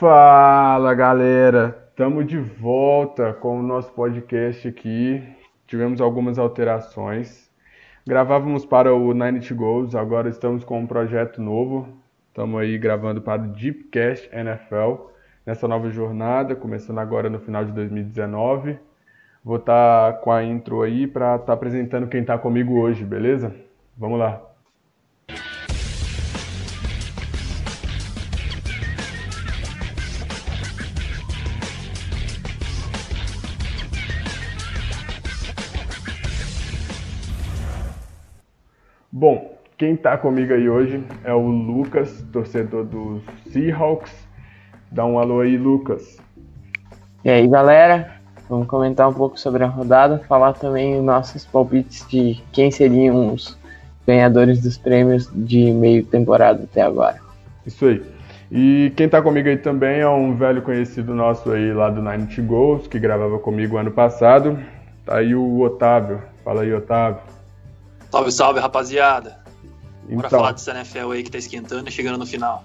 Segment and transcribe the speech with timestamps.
[0.00, 5.22] Fala galera, estamos de volta com o nosso podcast aqui.
[5.66, 7.50] Tivemos algumas alterações.
[8.06, 11.86] Gravávamos para o Nine Goals, agora estamos com um projeto novo.
[12.28, 15.10] Estamos aí gravando para o Deepcast NFL
[15.44, 18.78] nessa nova jornada, começando agora no final de 2019.
[19.44, 23.04] Vou estar tá com a intro aí para estar tá apresentando quem está comigo hoje,
[23.04, 23.54] beleza?
[23.98, 24.49] Vamos lá.
[39.80, 44.12] Quem está comigo aí hoje é o Lucas, torcedor dos Seahawks.
[44.92, 46.18] Dá um alô aí, Lucas.
[47.24, 48.16] E aí, galera?
[48.46, 53.56] Vamos comentar um pouco sobre a rodada, falar também nossos palpites de quem seriam os
[54.06, 57.16] ganhadores dos prêmios de meio temporada até agora.
[57.64, 58.02] Isso aí.
[58.52, 62.26] E quem está comigo aí também é um velho conhecido nosso aí lá do Nine
[62.42, 64.58] Goals, que gravava comigo ano passado.
[65.06, 66.20] Tá aí o Otávio.
[66.44, 67.22] Fala aí, Otávio.
[68.10, 69.39] Salve, salve, rapaziada.
[70.14, 72.64] Bora então, falar desse NFL aí que tá esquentando e chegando no final.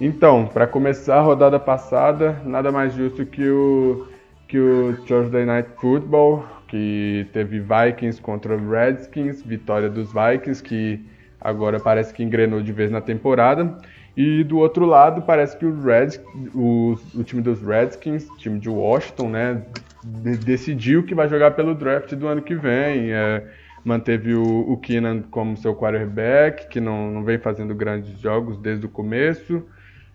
[0.00, 4.06] Então, para começar a rodada passada, nada mais justo que o
[4.46, 11.04] que o Thursday Night Football, que teve Vikings contra Redskins, vitória dos Vikings, que
[11.38, 13.76] agora parece que engrenou de vez na temporada.
[14.16, 16.18] E do outro lado, parece que o, Red,
[16.54, 19.62] o, o time dos Redskins, time de Washington, né,
[20.02, 23.12] de, decidiu que vai jogar pelo draft do ano que vem.
[23.12, 23.44] É,
[23.88, 28.84] manteve o, o Keenan como seu quarterback, que não, não vem fazendo grandes jogos desde
[28.84, 29.62] o começo.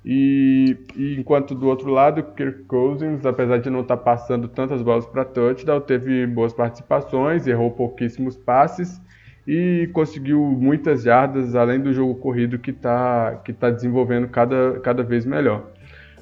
[0.05, 4.81] E, e, enquanto do outro lado, Kirk Cousins, apesar de não estar tá passando tantas
[4.81, 9.01] bolas para touchdown, teve boas participações, errou pouquíssimos passes
[9.47, 15.03] e conseguiu muitas jardas, além do jogo corrido que está que tá desenvolvendo cada, cada
[15.03, 15.63] vez melhor.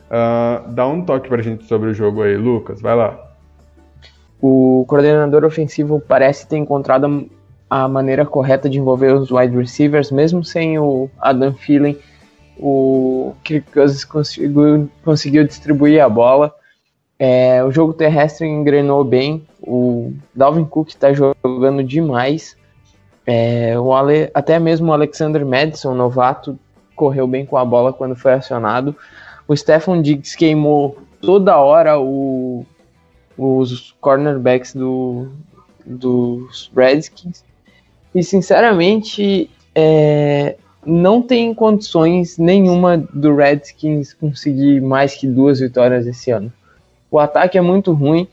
[0.07, 3.31] Uh, dá um toque para a gente sobre o jogo aí, Lucas, vai lá.
[4.39, 7.29] O coordenador ofensivo parece ter encontrado
[7.71, 11.97] a maneira correta de envolver os wide receivers, mesmo sem o Adam Thielen
[12.59, 16.53] o Kirk Cousins conseguiu, conseguiu distribuir a bola.
[17.17, 19.47] É, o jogo terrestre engrenou bem.
[19.61, 22.57] O Dalvin Cook está jogando demais.
[23.25, 26.59] É, o Ale, até mesmo o Alexander Madison, novato,
[26.93, 28.93] correu bem com a bola quando foi acionado.
[29.47, 32.65] O Stephen Diggs queimou toda hora o,
[33.37, 35.29] os cornerbacks do,
[35.85, 37.49] dos Redskins.
[38.13, 40.55] E sinceramente, é,
[40.85, 46.51] não tem condições nenhuma do Redskins conseguir mais que duas vitórias esse ano.
[47.09, 48.27] O ataque é muito ruim,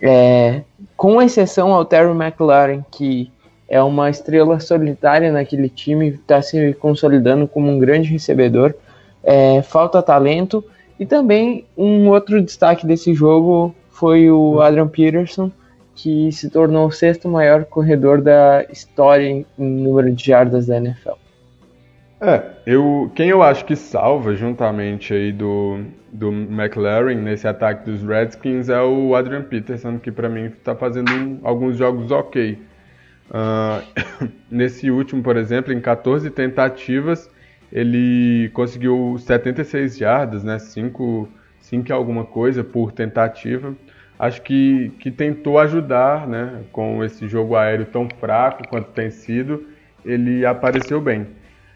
[0.00, 0.62] é,
[0.96, 3.30] com exceção ao Terry McLaren, que
[3.68, 8.74] é uma estrela solitária naquele time, está se consolidando como um grande recebedor.
[9.24, 10.64] É, falta talento
[10.98, 15.50] e também um outro destaque desse jogo foi o Adrian Peterson,
[15.94, 21.22] que se tornou o sexto maior corredor da história em número de jardas da NFL.
[22.20, 25.80] É, eu, quem eu acho que salva juntamente aí do,
[26.12, 31.10] do McLaren nesse ataque dos Redskins é o Adrian Peterson, que para mim está fazendo
[31.12, 32.58] um, alguns jogos ok.
[33.28, 37.28] Uh, nesse último, por exemplo, em 14 tentativas,
[37.72, 40.60] ele conseguiu 76 jardas, né?
[40.60, 41.28] 5,
[41.58, 43.74] 5 alguma coisa por tentativa.
[44.18, 46.62] Acho que, que tentou ajudar, né?
[46.72, 49.66] Com esse jogo aéreo tão fraco quanto tem sido,
[50.04, 51.26] ele apareceu bem.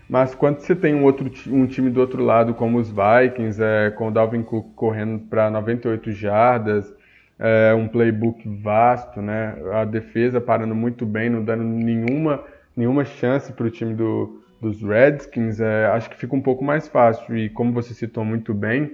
[0.09, 3.91] Mas quando você tem um outro um time do outro lado, como os Vikings, é,
[3.91, 6.95] com o Dalvin Cook correndo para 98 jardas,
[7.39, 9.57] é, um playbook vasto, né?
[9.73, 12.45] A defesa parando muito bem, não dando nenhuma,
[12.77, 16.87] nenhuma chance para o time do, dos Redskins, é, acho que fica um pouco mais
[16.89, 17.37] fácil.
[17.37, 18.93] E como você citou muito bem,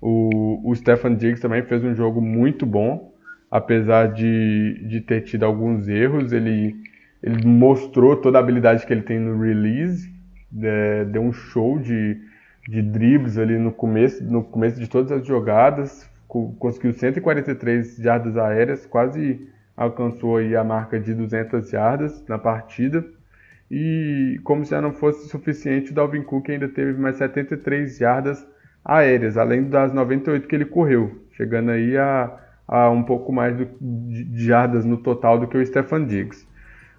[0.00, 3.12] o, o Stefan Diggs também fez um jogo muito bom,
[3.50, 6.76] apesar de, de ter tido alguns erros, ele,
[7.22, 10.20] ele mostrou toda a habilidade que ele tem no release
[10.62, 12.20] é, deu um show de,
[12.68, 18.86] de dribles ali no começo, no começo de todas as jogadas, conseguiu 143 jardas aéreas,
[18.86, 23.04] quase alcançou aí a marca de 200 jardas na partida.
[23.70, 28.46] E como se já não fosse suficiente, o Dalvin Cook ainda teve mais 73 jardas
[28.84, 32.32] aéreas, além das 98 que ele correu, chegando aí a,
[32.66, 36.48] a um pouco mais de jardas no total do que o Stefan Diggs.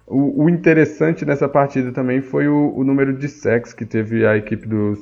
[0.06, 4.36] O, o, interessante nessa partida também foi o, o, número de sacks que teve a
[4.36, 4.98] equipe dos,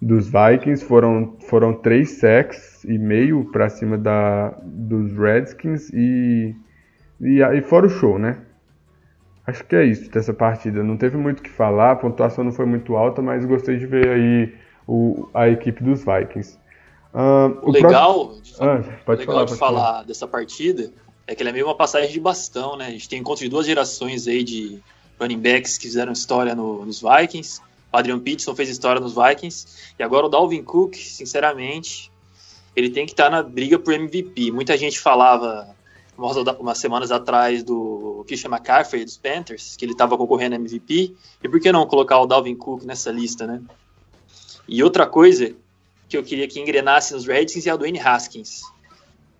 [0.00, 0.84] dos Vikings.
[0.84, 6.54] Foram, foram três sacks e meio para cima da, dos Redskins e,
[7.20, 8.38] e, e fora o show, né?
[9.44, 10.84] Acho que é isso dessa partida.
[10.84, 13.86] Não teve muito o que falar, a pontuação não foi muito alta, mas gostei de
[13.86, 14.54] ver aí
[14.86, 16.58] o, a equipe dos Vikings.
[17.12, 18.42] Uh, o, o, legal, próximo...
[18.42, 20.90] de, ah, pode legal falar, de falar, falar dessa partida
[21.26, 22.86] é que ela é meio uma passagem de bastão, né?
[22.86, 24.80] A gente tem encontro de duas gerações aí de
[25.20, 27.60] running backs que fizeram história no, nos Vikings.
[27.92, 29.94] O Adrian Peterson fez história nos Vikings.
[29.98, 32.10] E agora o Dalvin Cook, sinceramente,
[32.74, 34.50] ele tem que estar tá na briga por MVP.
[34.50, 35.74] Muita gente falava
[36.58, 41.14] umas semanas atrás do Christian McCaffrey dos Panthers, que ele estava concorrendo a MVP.
[41.42, 43.62] E por que não colocar o Dalvin Cook nessa lista, né?
[44.68, 45.54] E outra coisa
[46.08, 48.62] que eu queria que engrenasse nos Redskins é a Dwayne Haskins.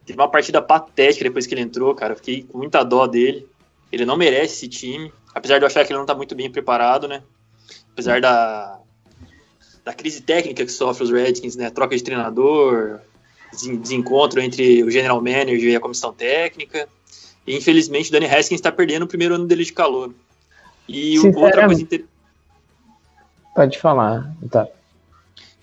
[0.04, 2.16] Teve uma partida patética depois que ele entrou, cara.
[2.16, 3.46] fiquei com muita dó dele.
[3.90, 5.12] Ele não merece esse time.
[5.34, 7.22] Apesar de eu achar que ele não tá muito bem preparado, né?
[7.92, 8.80] Apesar da,
[9.84, 11.70] da crise técnica que sofre os Redskins, né?
[11.70, 13.00] Troca de treinador,
[13.52, 16.88] desencontro entre o general manager e a comissão técnica.
[17.46, 20.12] E infelizmente o Danny Haskins está perdendo o primeiro ano dele de calor.
[20.88, 22.04] E outra coisa inter...
[23.54, 24.66] Pode falar, tá.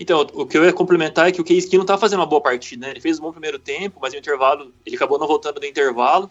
[0.00, 2.40] Então, o que eu ia complementar é que o Case Keenum tá fazendo uma boa
[2.40, 2.92] partida, né?
[2.92, 6.30] Ele fez um bom primeiro tempo, mas no intervalo, ele acabou não voltando do intervalo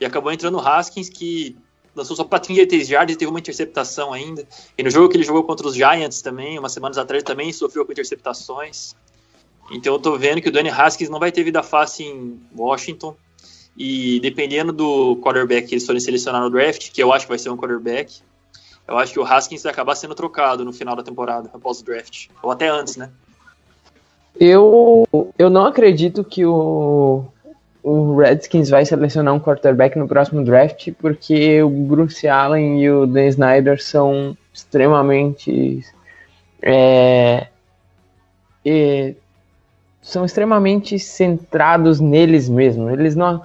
[0.00, 1.56] e acabou entrando o Haskins, que
[1.96, 4.46] lançou só para 33 jardas e teve uma interceptação ainda.
[4.78, 7.84] E no jogo que ele jogou contra os Giants também, umas semanas atrás, também sofreu
[7.84, 8.94] com interceptações.
[9.72, 13.16] Então eu tô vendo que o Danny Haskins não vai ter vida fácil em Washington.
[13.76, 17.38] E dependendo do quarterback que eles forem selecionar no draft, que eu acho que vai
[17.38, 18.22] ser um quarterback,
[18.88, 21.84] eu acho que o Haskins vai acabar sendo trocado no final da temporada, após o
[21.84, 22.28] draft.
[22.42, 23.10] Ou até antes, né?
[24.40, 25.06] Eu,
[25.38, 27.24] eu não acredito que o,
[27.82, 33.06] o Redskins vai selecionar um quarterback no próximo draft, porque o Bruce Allen e o
[33.06, 35.84] Dan Snyder são extremamente.
[36.62, 37.48] É,
[38.64, 39.14] é,
[40.00, 42.92] são extremamente centrados neles mesmos.
[42.92, 43.42] Eles não,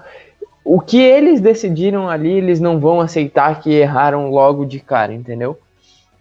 [0.63, 5.59] o que eles decidiram ali, eles não vão aceitar que erraram logo de cara, entendeu?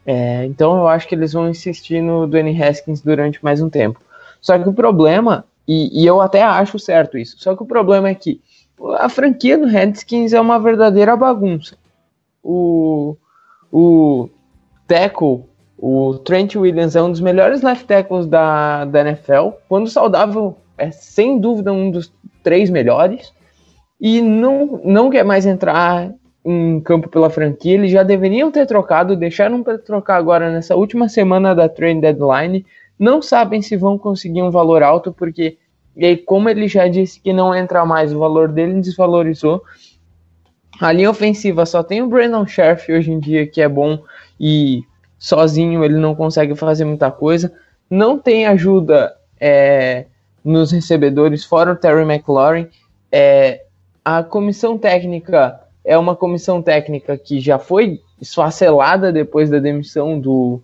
[0.04, 4.00] É, então eu acho que eles vão insistir no Dwayne Haskins durante mais um tempo.
[4.40, 8.08] Só que o problema, e, e, eu até acho certo isso, só que o problema
[8.08, 8.40] é que
[8.98, 11.76] a franquia do Redskins é uma verdadeira bagunça.
[12.42, 13.16] O,
[13.70, 14.28] o
[14.88, 15.44] tackle,
[15.78, 19.50] o Trent Williams é um dos melhores left tackles da, da NFL.
[19.68, 22.12] Quando saudável, é sem dúvida um dos
[22.42, 23.32] três melhores
[24.02, 26.12] e não, não quer mais entrar
[26.44, 27.74] em campo pela franquia.
[27.74, 32.66] Eles já deveriam ter trocado, deixaram para trocar agora nessa última semana da trade deadline.
[32.98, 35.56] Não sabem se vão conseguir um valor alto, porque
[35.94, 39.62] e aí, como ele já disse que não entra mais, o valor dele desvalorizou.
[40.80, 44.02] A linha ofensiva só tem o Brandon Scherf hoje em dia, que é bom
[44.40, 44.82] e
[45.16, 47.52] sozinho ele não consegue fazer muita coisa.
[47.88, 50.06] Não tem ajuda é,
[50.44, 52.66] nos recebedores, fora o Terry McLaurin.
[53.12, 53.62] É,
[54.04, 60.60] a comissão técnica é uma comissão técnica que já foi esfacelada depois da demissão do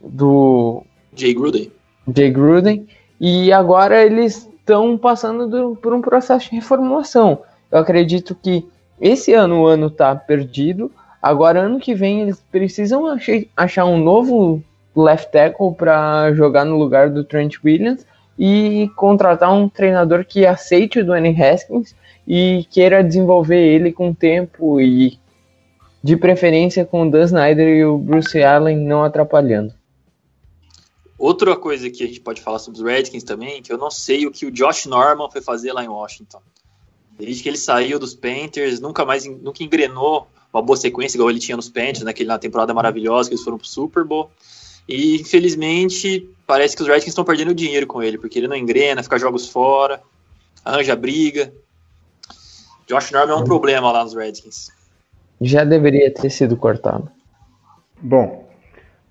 [0.00, 0.82] do
[1.14, 1.70] Jay Gruden.
[2.14, 2.86] Jay Gruden
[3.20, 7.40] e agora eles estão passando do, por um processo de reformulação.
[7.70, 8.66] Eu acredito que
[9.00, 10.90] esse ano o ano está perdido.
[11.20, 13.04] Agora ano que vem eles precisam
[13.56, 14.62] achar um novo
[14.94, 18.04] left tackle para jogar no lugar do Trent Williams
[18.38, 21.94] e contratar um treinador que aceite o Dwayne Haskins
[22.26, 25.18] e queira desenvolver ele com tempo e
[26.02, 29.72] de preferência com o Dan Snyder e o Bruce Allen não atrapalhando.
[31.16, 34.26] Outra coisa que a gente pode falar sobre os Redskins também, que eu não sei
[34.26, 36.40] o que o Josh Norman foi fazer lá em Washington.
[37.16, 41.38] Desde que ele saiu dos Panthers, nunca mais nunca engrenou uma boa sequência igual ele
[41.38, 44.30] tinha nos Panthers, naquele na temporada maravilhosa que eles foram pro Super Bowl.
[44.88, 49.02] E infelizmente parece que os Redskins estão perdendo dinheiro com ele, porque ele não engrena,
[49.02, 50.02] fica jogos fora,
[50.64, 51.52] arranja briga.
[52.92, 54.70] Josh Norman é um problema lá nos Redskins.
[55.40, 57.08] Já deveria ter sido cortado.
[58.00, 58.46] Bom,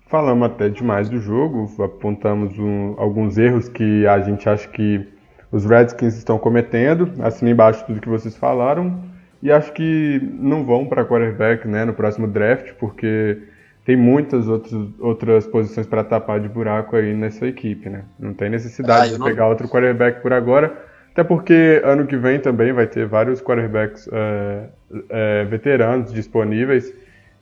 [0.06, 5.08] falamos até demais do jogo, apontamos um, alguns erros que a gente acha que
[5.50, 9.02] os Redskins estão cometendo, assim embaixo tudo que vocês falaram,
[9.42, 13.42] e acho que não vão para quarterback né, no próximo draft, porque
[13.84, 18.04] tem muitas outras, outras posições para tapar de buraco aí nessa equipe, né?
[18.16, 19.26] Não tem necessidade ah, de não...
[19.26, 20.91] pegar outro quarterback por agora.
[21.12, 24.68] Até porque ano que vem também vai ter vários quarterbacks é,
[25.10, 26.92] é, veteranos disponíveis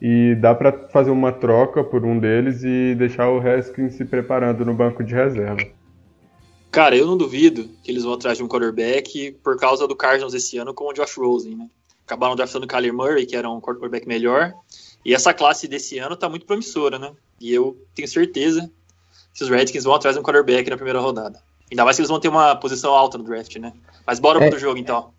[0.02, 4.64] e dá para fazer uma troca por um deles e deixar o Haskins se preparando
[4.64, 5.64] no banco de reserva.
[6.72, 10.34] Cara, eu não duvido que eles vão atrás de um quarterback por causa do Cardinals
[10.34, 11.68] esse ano com o Josh Rosen, né?
[12.04, 14.52] Acabaram draftando o Kyler Murray, que era um quarterback melhor,
[15.04, 17.12] e essa classe desse ano tá muito promissora, né?
[17.40, 18.70] E eu tenho certeza
[19.32, 21.40] que os Redskins vão atrás de um quarterback na primeira rodada.
[21.70, 23.72] Ainda mais que eles vão ter uma posição alta no draft, né?
[24.06, 24.50] Mas bora é.
[24.50, 25.10] pro jogo então.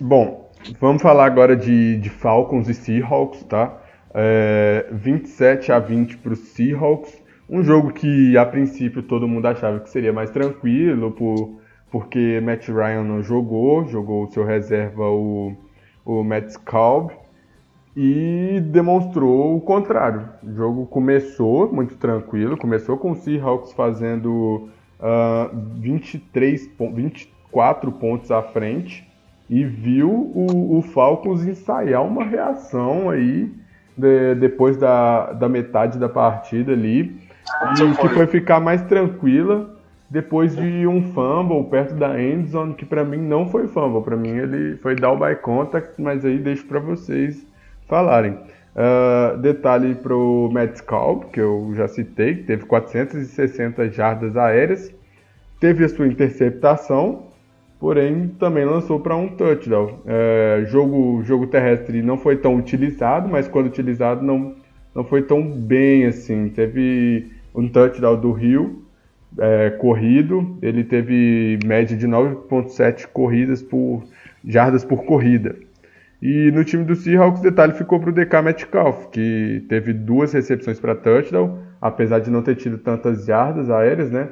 [0.00, 0.50] Bom,
[0.80, 3.76] vamos falar agora de, de Falcons e Seahawks, tá?
[4.14, 7.22] É, 27 a 20 para os Seahawks.
[7.50, 11.58] Um jogo que a princípio todo mundo achava que seria mais tranquilo, por,
[11.90, 15.56] porque Matt Ryan não jogou, jogou o seu reserva o,
[16.04, 17.10] o Matt Schaub
[17.96, 20.28] e demonstrou o contrário.
[20.42, 24.68] O jogo começou muito tranquilo, começou com o Seahawks fazendo
[25.00, 29.06] uh, 23, 24 pontos à frente
[29.48, 33.50] e viu o, o Falcons ensaiar uma reação aí
[33.96, 37.16] de, depois da, da metade da partida ali
[37.72, 39.74] e que foi ficar mais tranquila
[40.10, 44.30] depois de um fumble perto da endzone, que para mim não foi fumble, para mim
[44.30, 47.46] ele foi down by contact, mas aí deixo para vocês
[47.86, 48.38] falarem.
[48.78, 54.94] Uh, detalhe pro Matt Scalp, que eu já citei, que teve 460 jardas aéreas,
[55.58, 57.24] teve a sua interceptação,
[57.80, 59.98] porém também lançou para um touchdown.
[60.04, 64.54] Uh, jogo, jogo terrestre não foi tão utilizado, mas quando utilizado não,
[64.94, 66.48] não foi tão bem assim.
[66.48, 68.84] Teve um touchdown do Rio
[69.36, 74.04] é, corrido, ele teve média de 9.7 corridas por
[74.44, 75.56] jardas por corrida.
[76.20, 80.80] E no time do Seahawks, detalhe ficou para o DK Metcalf, que teve duas recepções
[80.80, 84.30] para touchdown, apesar de não ter tido tantas jardas aéreas, né?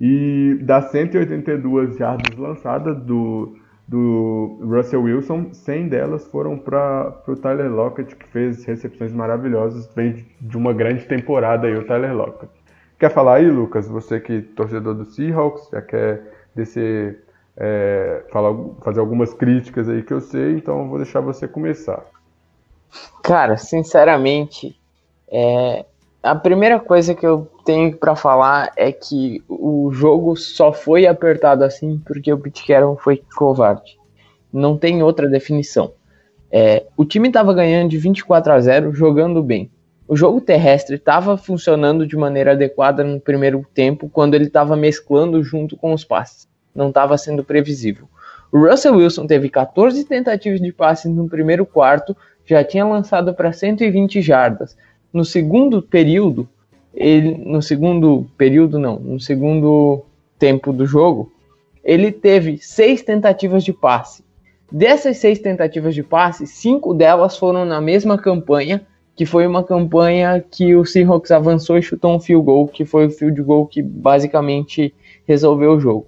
[0.00, 7.70] E das 182 jardas lançadas do, do Russell Wilson, 100 delas foram para o Tyler
[7.70, 12.52] Lockett, que fez recepções maravilhosas, vem de uma grande temporada aí o Tyler Lockett.
[12.98, 13.88] Quer falar aí, Lucas?
[13.88, 17.24] Você que é torcedor do Seahawks, já quer descer,
[17.56, 22.04] é, falar, fazer algumas críticas aí que eu sei, então eu vou deixar você começar.
[23.22, 24.78] Cara, sinceramente,
[25.28, 25.84] é,
[26.22, 31.64] a primeira coisa que eu tenho para falar é que o jogo só foi apertado
[31.64, 33.98] assim porque o Carroll foi covarde.
[34.52, 35.92] Não tem outra definição.
[36.50, 39.70] É, o time estava ganhando de 24 a 0, jogando bem.
[40.08, 45.42] O jogo terrestre estava funcionando de maneira adequada no primeiro tempo, quando ele estava mesclando
[45.42, 46.48] junto com os passes.
[46.76, 48.08] Não estava sendo previsível.
[48.52, 53.52] O Russell Wilson teve 14 tentativas de passes no primeiro quarto, já tinha lançado para
[53.52, 54.76] 120 jardas.
[55.12, 56.48] No segundo período,
[56.94, 60.02] ele no segundo período não, no segundo
[60.38, 61.32] tempo do jogo,
[61.82, 64.24] ele teve seis tentativas de passe.
[64.70, 70.44] Dessas seis tentativas de passe, cinco delas foram na mesma campanha que foi uma campanha
[70.48, 73.82] que o Seahawks avançou e chutou um field goal, que foi o field goal que
[73.82, 74.94] basicamente
[75.26, 76.06] resolveu o jogo.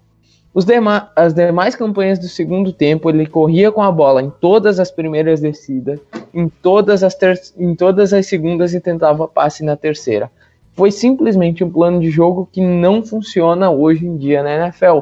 [0.65, 4.91] Dema as demais campanhas do segundo tempo, ele corria com a bola em todas as
[4.91, 6.01] primeiras descidas,
[6.35, 7.17] em todas as,
[7.57, 10.31] em todas as segundas e tentava passe na terceira.
[10.73, 15.01] Foi simplesmente um plano de jogo que não funciona hoje em dia na NFL.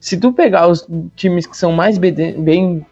[0.00, 2.84] Se tu pegar os times que são mais bem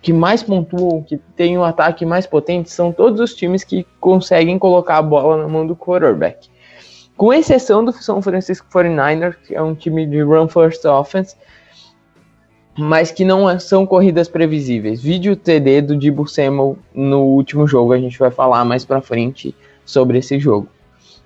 [0.00, 4.58] que mais pontuam, que tem um ataque mais potente, são todos os times que conseguem
[4.58, 6.50] colocar a bola na mão do quarterback.
[7.16, 11.36] Com exceção do São Francisco 49ers, que é um time de run first offense,
[12.76, 15.00] mas que não é, são corridas previsíveis.
[15.00, 19.54] Vídeo TD do Dibu Samuel no último jogo, a gente vai falar mais para frente
[19.84, 20.68] sobre esse jogo.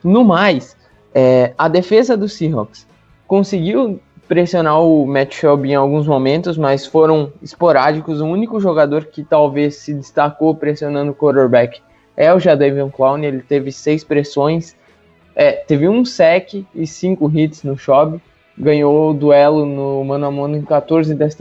[0.05, 0.77] No mais,
[1.15, 2.87] é, a defesa do Seahawks
[3.27, 8.21] conseguiu pressionar o Matt Shelby em alguns momentos, mas foram esporádicos.
[8.21, 11.81] O único jogador que talvez se destacou pressionando o quarterback
[12.15, 13.25] é o Jadavion Clown.
[13.25, 14.77] Ele teve seis pressões,
[15.41, 18.21] é, teve um sec e cinco hits no Shelby.
[18.59, 21.37] Ganhou o duelo no mano a mano em 14 das,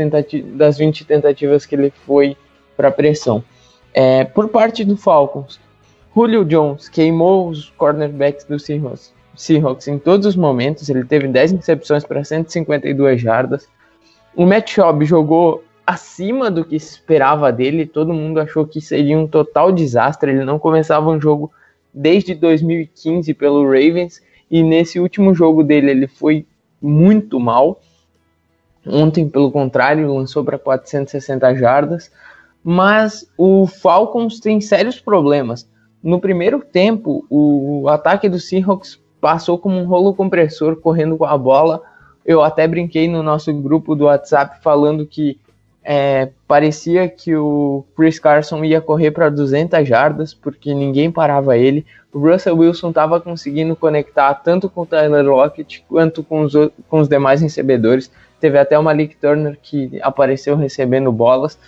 [0.53, 2.37] das 20 tentativas que ele foi
[2.75, 3.43] para pressão.
[3.91, 5.59] É, por parte do Falcons,
[6.15, 10.87] Julio Jones queimou os cornerbacks do Seahawks Seahawks em todos os momentos.
[10.89, 13.67] Ele teve 10 recepções para 152 jardas.
[14.35, 17.87] O Matt Schaub jogou acima do que se esperava dele.
[17.87, 20.29] Todo mundo achou que seria um total desastre.
[20.29, 21.51] Ele não começava um jogo
[21.93, 26.45] desde 2015 pelo Ravens e nesse último jogo dele ele foi
[26.81, 27.81] muito mal.
[28.85, 32.11] Ontem, pelo contrário, lançou para 460 jardas.
[32.63, 35.69] Mas o Falcons tem sérios problemas.
[36.01, 41.37] No primeiro tempo, o ataque do Seahawks passou como um rolo compressor correndo com a
[41.37, 41.81] bola.
[42.25, 45.39] Eu até brinquei no nosso grupo do WhatsApp falando que
[45.83, 51.85] é, parecia que o Chris Carson ia correr para 200 jardas porque ninguém parava ele.
[52.13, 56.53] O Russell Wilson estava conseguindo conectar tanto com o Tyler Lockett quanto com os,
[56.89, 58.09] com os demais recebedores.
[58.39, 61.59] Teve até o Malik Turner que apareceu recebendo bolas.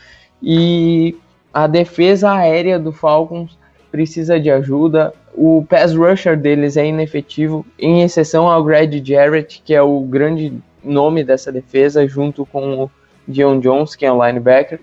[0.42, 1.16] E
[1.54, 3.58] a defesa aérea do Falcons
[3.92, 5.14] precisa de ajuda.
[5.34, 10.54] O pass rusher deles é inefetivo, em exceção ao Greg Jarrett, que é o grande
[10.84, 12.92] nome dessa defesa, junto com o
[13.30, 14.80] Dion Jones, que é o linebacker.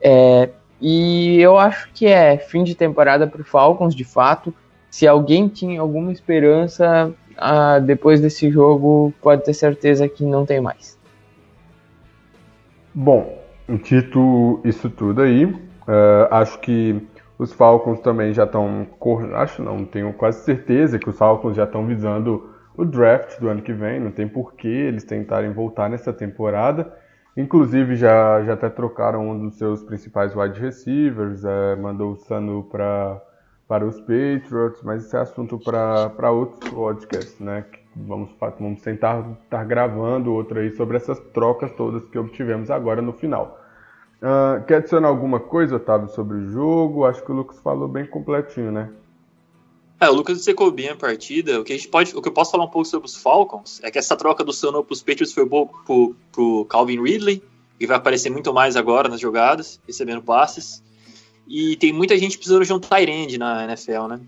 [0.00, 0.48] É,
[0.80, 4.52] e eu acho que é fim de temporada para o Falcons, de fato.
[4.90, 10.60] Se alguém tinha alguma esperança, ah, depois desse jogo, pode ter certeza que não tem
[10.60, 10.98] mais.
[12.92, 13.38] Bom,
[13.82, 17.04] dito isso tudo aí, uh, acho que
[17.38, 18.86] os Falcons também já estão.
[19.34, 23.62] Acho não, tenho quase certeza que os Falcons já estão visando o draft do ano
[23.62, 23.98] que vem.
[23.98, 26.92] Não tem porquê eles tentarem voltar nessa temporada.
[27.36, 32.64] Inclusive já, já até trocaram um dos seus principais wide receivers, é, mandou o Sanu
[32.64, 33.20] para
[33.66, 37.64] para os Patriots, mas esse é assunto para outros podcasts, né?
[37.96, 43.12] Vamos, vamos tentar estar gravando outro aí sobre essas trocas todas que obtivemos agora no
[43.12, 43.58] final.
[44.20, 47.04] Uh, quer adicionar alguma coisa, Otávio, sobre o jogo?
[47.04, 48.90] Acho que o Lucas falou bem completinho, né?
[50.04, 51.58] É, o Lucas secou bem a partida.
[51.58, 53.80] O que, a gente pode, o que eu posso falar um pouco sobre os Falcons
[53.82, 57.42] é que essa troca do Sano para os Patriots foi boa pro, pro Calvin Ridley,
[57.78, 60.82] que vai aparecer muito mais agora nas jogadas, recebendo passes.
[61.48, 64.20] E tem muita gente precisando de um end na NFL, né?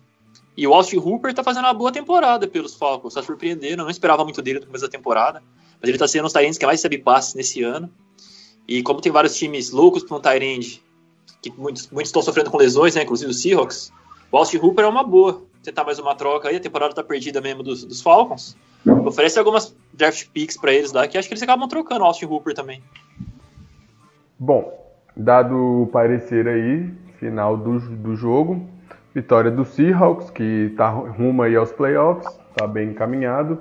[0.57, 3.83] E o Austin Hooper tá fazendo uma boa temporada pelos Falcons, tá surpreendendo.
[3.83, 5.43] Eu não esperava muito dele no começo da temporada,
[5.79, 7.91] mas ele tá sendo um tight ends que mais recebe passes nesse ano.
[8.67, 10.83] E como tem vários times loucos para um end,
[11.43, 13.03] que muitos, muitos estão sofrendo com lesões, né?
[13.03, 13.93] Inclusive o Seahawks,
[14.33, 15.45] o Austin Hooper é uma boa.
[15.67, 18.57] Tentar mais uma troca aí, a temporada tá perdida mesmo dos, dos Falcons.
[19.05, 22.27] Oferece algumas draft picks para eles lá, que acho que eles acabam trocando o Austin
[22.27, 22.81] Hooper também.
[24.39, 24.73] Bom,
[25.17, 28.65] dado o parecer aí, final do, do jogo.
[29.13, 33.61] Vitória do Seahawks, que está rumo aí aos playoffs, está bem encaminhado.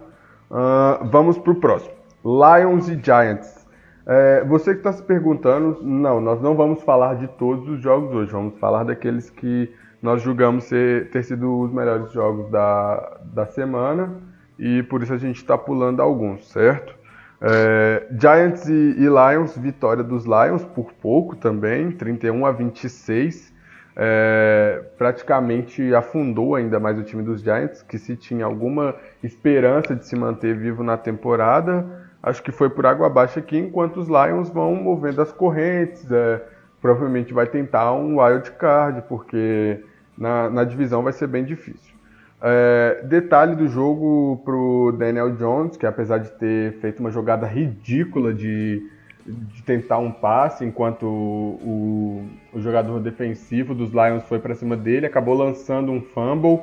[0.52, 1.96] Uh, vamos para o próximo.
[2.24, 3.66] Lions e Giants.
[4.06, 8.14] É, você que está se perguntando, não, nós não vamos falar de todos os jogos
[8.14, 9.74] hoje, vamos falar daqueles que
[10.06, 14.14] nós julgamos ser, ter sido os melhores jogos da, da semana
[14.58, 16.94] e por isso a gente está pulando alguns, certo?
[17.42, 23.52] É, Giants e, e, Lions, vitória dos Lions por pouco também, 31 a 26.
[23.98, 28.94] É, praticamente afundou ainda mais o time dos Giants, que se tinha alguma
[29.24, 31.84] esperança de se manter vivo na temporada,
[32.22, 36.44] acho que foi por água abaixo aqui, enquanto os Lions vão movendo as correntes, é,
[36.80, 39.82] provavelmente vai tentar um wild card, porque
[40.18, 41.94] na, na divisão vai ser bem difícil.
[42.42, 48.34] É, detalhe do jogo pro Daniel Jones, que apesar de ter feito uma jogada ridícula
[48.34, 48.84] de,
[49.26, 55.06] de tentar um passe, enquanto o, o, jogador defensivo dos Lions foi para cima dele,
[55.06, 56.62] acabou lançando um fumble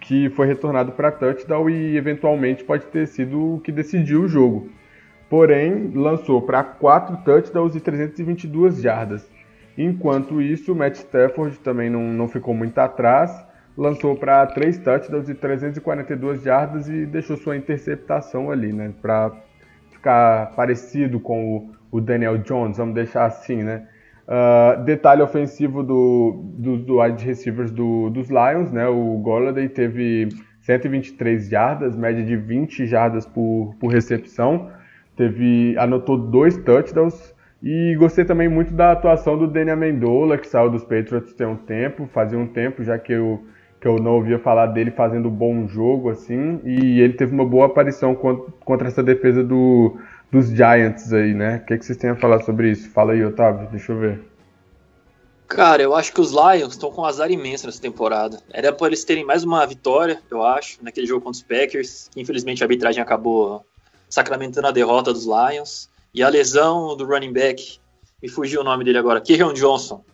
[0.00, 4.68] que foi retornado para touchdown e eventualmente pode ter sido o que decidiu o jogo.
[5.28, 9.28] Porém, lançou para 4 touchdowns e 322 jardas.
[9.78, 15.34] Enquanto isso, Matt Stafford também não, não ficou muito atrás lançou para três touchdowns e
[15.34, 18.92] 342 jardas e deixou sua interceptação ali, né?
[19.00, 19.30] Para
[19.92, 23.86] ficar parecido com o, o, Daniel Jones, vamos deixar assim, né?
[24.26, 28.88] Uh, detalhe ofensivo do, do, do wide receivers do, dos Lions, né?
[28.88, 30.28] O Golladay teve
[30.62, 34.70] 123 jardas, média de 20 jardas por, por recepção.
[35.16, 37.32] Teve, anotou dois touchdowns.
[37.62, 41.56] E gostei também muito da atuação do Daniel Amendola, que saiu dos Patriots tem um
[41.56, 43.44] tempo, fazia um tempo já que eu
[43.80, 47.66] que eu não ouvia falar dele fazendo bom jogo, assim, e ele teve uma boa
[47.66, 49.96] aparição contra essa defesa do,
[50.32, 51.60] dos Giants aí, né?
[51.62, 52.90] O que, que vocês têm a falar sobre isso?
[52.90, 54.20] Fala aí, Otávio, deixa eu ver.
[55.46, 58.38] Cara, eu acho que os Lions estão com um azar imenso nessa temporada.
[58.50, 62.62] Era para eles terem mais uma vitória, eu acho, naquele jogo contra os Packers, infelizmente
[62.62, 63.64] a arbitragem acabou
[64.10, 65.88] sacramentando a derrota dos Lions.
[66.12, 67.78] E a lesão do running back,
[68.22, 70.04] me fugiu o nome dele agora, Kerryon Johnson.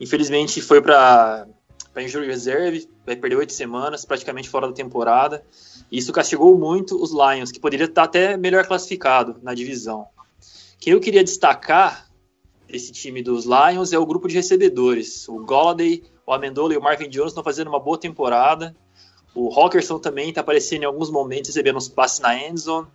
[0.00, 1.46] Infelizmente foi para
[1.92, 5.44] para injury reserve, vai perder oito semanas, praticamente fora da temporada.
[5.90, 10.06] Isso castigou muito os Lions, que poderia estar até melhor classificado na divisão.
[10.78, 12.08] Quem eu queria destacar
[12.68, 15.28] desse time dos Lions é o grupo de recebedores.
[15.28, 18.76] O Golladay, o Amendola e o Marvin Jones estão fazendo uma boa temporada.
[19.34, 22.86] O Hawkerson também está aparecendo em alguns momentos, recebendo uns passes na endzone,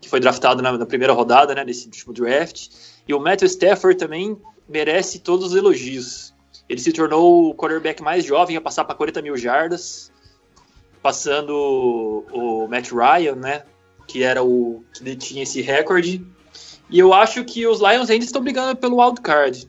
[0.00, 2.68] que foi draftado na, na primeira rodada né, desse último draft.
[3.06, 4.36] E o Matthew Stafford também
[4.68, 6.34] merece todos os elogios.
[6.68, 10.12] Ele se tornou o quarterback mais jovem a passar para 40 mil jardas,
[11.02, 13.62] passando o, o Matt Ryan, né?
[14.06, 16.24] Que era o que tinha esse recorde.
[16.90, 19.68] E eu acho que os Lions ainda estão brigando pelo wild card.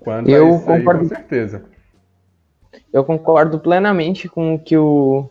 [0.00, 1.64] Quanto eu concordo aí, com certeza.
[2.92, 5.28] Eu concordo plenamente com o que o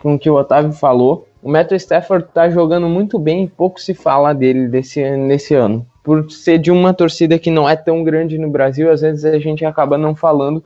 [0.00, 1.28] com o que o Otávio falou.
[1.42, 5.86] O Matthew Stafford está jogando muito bem e pouco se fala dele desse, nesse ano
[6.04, 9.38] por ser de uma torcida que não é tão grande no Brasil, às vezes a
[9.38, 10.62] gente acaba não falando,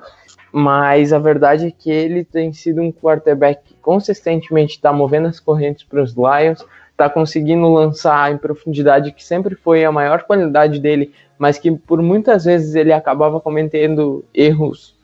[0.53, 5.39] mas a verdade é que ele tem sido um quarterback que consistentemente está movendo as
[5.39, 10.81] correntes para os Lions, está conseguindo lançar em profundidade, que sempre foi a maior qualidade
[10.81, 14.98] dele, mas que por muitas vezes ele acabava cometendo erros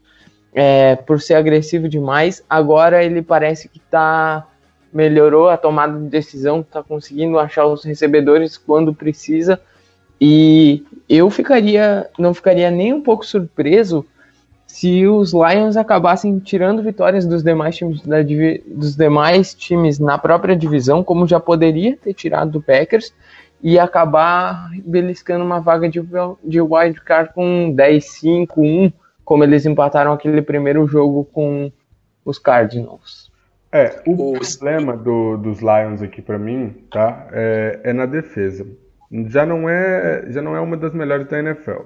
[0.55, 2.43] é, por ser agressivo demais.
[2.49, 4.47] Agora ele parece que tá
[4.93, 9.61] melhorou a tomada de decisão, está conseguindo achar os recebedores quando precisa.
[10.21, 14.07] E eu ficaria, não ficaria nem um pouco surpreso
[14.67, 18.17] se os Lions acabassem tirando vitórias dos demais times da,
[18.67, 23.13] dos demais times na própria divisão, como já poderia ter tirado do Packers
[23.63, 26.01] e acabar beliscando uma vaga de,
[26.45, 28.93] de wild card com 10-5-1,
[29.25, 31.73] como eles empataram aquele primeiro jogo com
[32.25, 33.33] os Cardinals.
[33.73, 38.67] É, o problema do, dos Lions aqui para mim, tá, é, é, na defesa.
[39.27, 41.83] Já não é, já não é uma das melhores da NFL.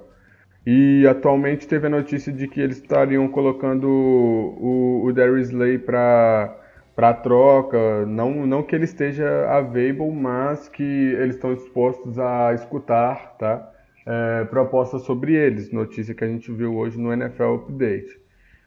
[0.66, 6.54] E atualmente teve a notícia de que eles estariam colocando o, o Darius Slay para
[6.94, 13.36] para troca, não, não que ele esteja available, mas que eles estão dispostos a escutar,
[13.38, 13.70] tá?
[14.10, 18.18] É, sobre eles, notícia que a gente viu hoje no NFL Update.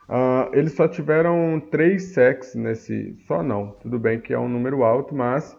[0.07, 3.15] Uh, eles só tiveram três sacks nesse.
[3.25, 5.57] Só não, tudo bem que é um número alto, mas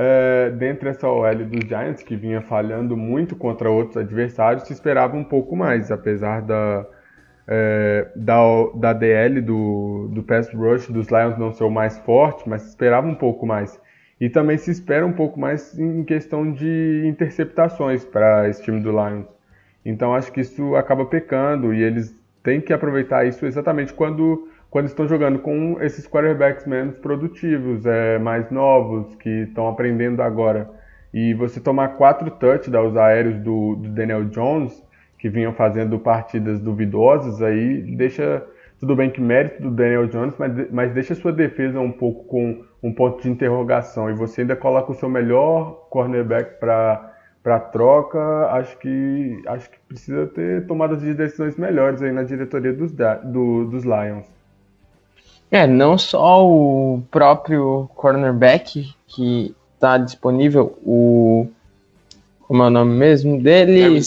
[0.00, 5.16] é, dentre essa OL dos Giants, que vinha falhando muito contra outros adversários, se esperava
[5.16, 6.86] um pouco mais, apesar da,
[7.48, 8.38] é, da,
[8.76, 12.68] da DL do, do pass rush dos Lions não ser o mais forte, mas se
[12.68, 13.80] esperava um pouco mais.
[14.20, 18.90] E também se espera um pouco mais em questão de interceptações para esse time do
[18.90, 19.26] Lions.
[19.84, 24.86] Então acho que isso acaba pecando e eles tem que aproveitar isso exatamente quando, quando
[24.86, 30.70] estão jogando com esses quarterbacks menos produtivos, é, mais novos, que estão aprendendo agora.
[31.12, 34.82] E você tomar quatro touchdowns aéreos do, do Daniel Jones,
[35.18, 38.44] que vinham fazendo partidas duvidosas, aí deixa.
[38.78, 42.64] Tudo bem que mérito do Daniel Jones, mas, mas deixa sua defesa um pouco com
[42.82, 44.10] um ponto de interrogação.
[44.10, 48.18] E você ainda coloca o seu melhor cornerback para para troca,
[48.50, 53.64] acho que acho que precisa ter tomadas de decisões melhores aí na diretoria dos, do,
[53.64, 54.26] dos Lions.
[55.50, 61.48] É, não só o próprio cornerback que está disponível, o
[62.48, 64.00] como é o nome mesmo dele?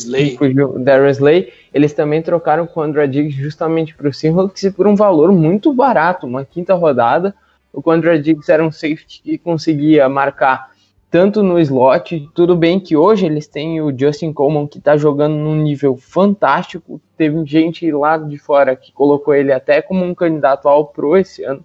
[0.79, 1.53] Darius Slay.
[1.71, 5.71] Eles também trocaram com o André Diggs justamente para o Seahawks por um valor muito
[5.71, 7.35] barato, uma quinta rodada.
[7.73, 10.71] O André Diggs era um safety que conseguia marcar
[11.09, 12.29] tanto no slot.
[12.33, 17.01] Tudo bem que hoje eles têm o Justin Coleman que está jogando num nível fantástico.
[17.17, 21.43] Teve gente lá de fora que colocou ele até como um candidato ao Pro esse
[21.43, 21.63] ano,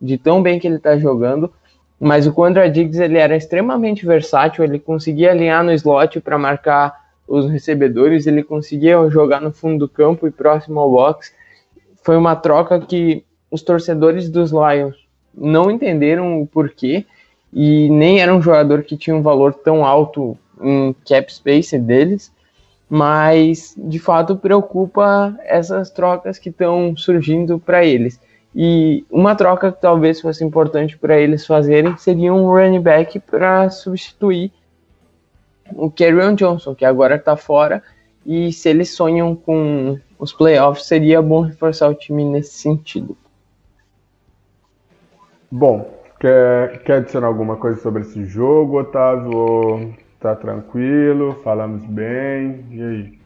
[0.00, 1.52] de tão bem que ele está jogando.
[1.98, 7.08] Mas o Quandra Diggs ele era extremamente versátil, ele conseguia alinhar no slot para marcar
[7.26, 11.34] os recebedores, ele conseguia jogar no fundo do campo e próximo ao box.
[12.02, 15.07] Foi uma troca que os torcedores dos Lions
[15.40, 17.06] não entenderam o porquê
[17.52, 22.32] e nem era um jogador que tinha um valor tão alto em cap space deles,
[22.88, 28.20] mas de fato preocupa essas trocas que estão surgindo para eles.
[28.54, 33.70] E uma troca que talvez fosse importante para eles fazerem seria um running back para
[33.70, 34.50] substituir
[35.74, 37.82] o Kerryon Johnson, que agora está fora,
[38.24, 43.16] e se eles sonham com os playoffs, seria bom reforçar o time nesse sentido.
[45.50, 49.94] Bom, Quer, quer adicionar alguma coisa sobre esse jogo, Otávio?
[50.18, 51.38] Tá tranquilo?
[51.44, 52.66] Falamos bem?
[52.72, 53.18] E aí?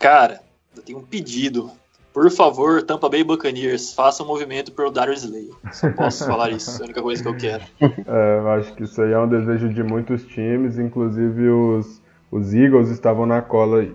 [0.00, 0.40] Cara,
[0.76, 1.70] eu tenho um pedido.
[2.12, 5.50] Por favor, Tampa Bay Buccaneers, faça um movimento pro Darius Slay.
[5.70, 7.62] Só posso falar isso, é a única coisa que eu quero.
[7.80, 12.52] É, eu acho que isso aí é um desejo de muitos times, inclusive os, os
[12.52, 13.94] Eagles estavam na cola aí.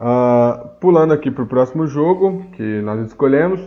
[0.00, 3.60] Uh, pulando aqui pro próximo jogo que nós escolhemos.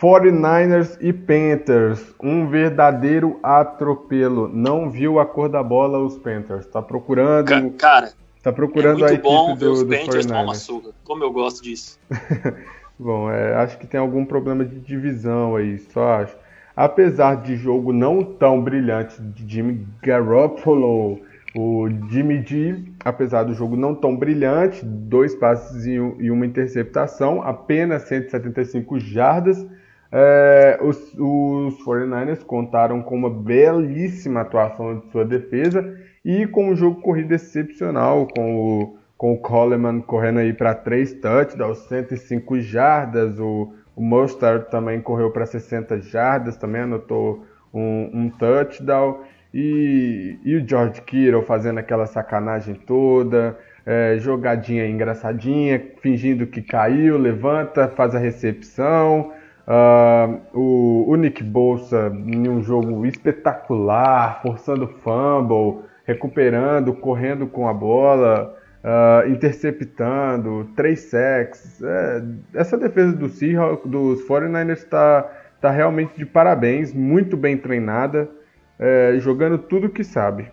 [0.00, 4.48] 49ers e Panthers, um verdadeiro atropelo.
[4.48, 6.66] Não viu a cor da bola os Panthers.
[6.66, 7.70] Tá procurando.
[7.72, 10.90] Cara, tá procurando é muito a equipe bom ver do, os Panthers tomar uma surra.
[11.02, 11.98] Como eu gosto disso.
[12.98, 16.36] bom, é, acho que tem algum problema de divisão aí, só acho.
[16.76, 21.22] Apesar de jogo não tão brilhante de Jimmy Garoppolo,
[21.56, 28.02] o Jimmy G, apesar do jogo não tão brilhante, dois passes e uma interceptação, apenas
[28.02, 29.66] 175 jardas.
[30.12, 36.76] É, os, os 49ers contaram com uma belíssima atuação de sua defesa e com um
[36.76, 43.38] jogo corrido excepcional, com o, com o Coleman correndo aí para 3 touchdowns, 105 jardas,
[43.38, 44.26] o, o
[44.70, 49.20] também correu para 60 jardas, também anotou um, um touchdown,
[49.54, 57.16] e, e, o George Kittle fazendo aquela sacanagem toda, é, jogadinha engraçadinha, fingindo que caiu,
[57.16, 59.32] levanta, faz a recepção,
[59.66, 67.74] Uh, o, o, Nick Bolsa em um jogo espetacular, forçando fumble, recuperando, correndo com a
[67.74, 68.56] bola.
[68.86, 71.82] uh, interceptando, três sacks.
[71.82, 72.22] É,
[72.54, 75.22] essa defesa do Seahawks, dos 49ers está
[75.60, 78.30] tá realmente de parabéns, muito bem treinada,
[78.78, 80.50] é, jogando tudo que sabe.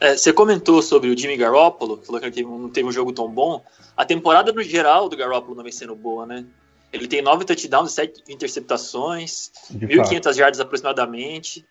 [0.00, 3.28] É, você comentou sobre o Jimmy Garoppolo, falou que ele não teve um jogo tão
[3.28, 3.62] bom.
[3.96, 6.44] A temporada no geral do Garoppolo não vem sendo boa, né?
[6.94, 11.66] Ele tem nove touchdowns, sete interceptações, 1.500 jardas aproximadamente.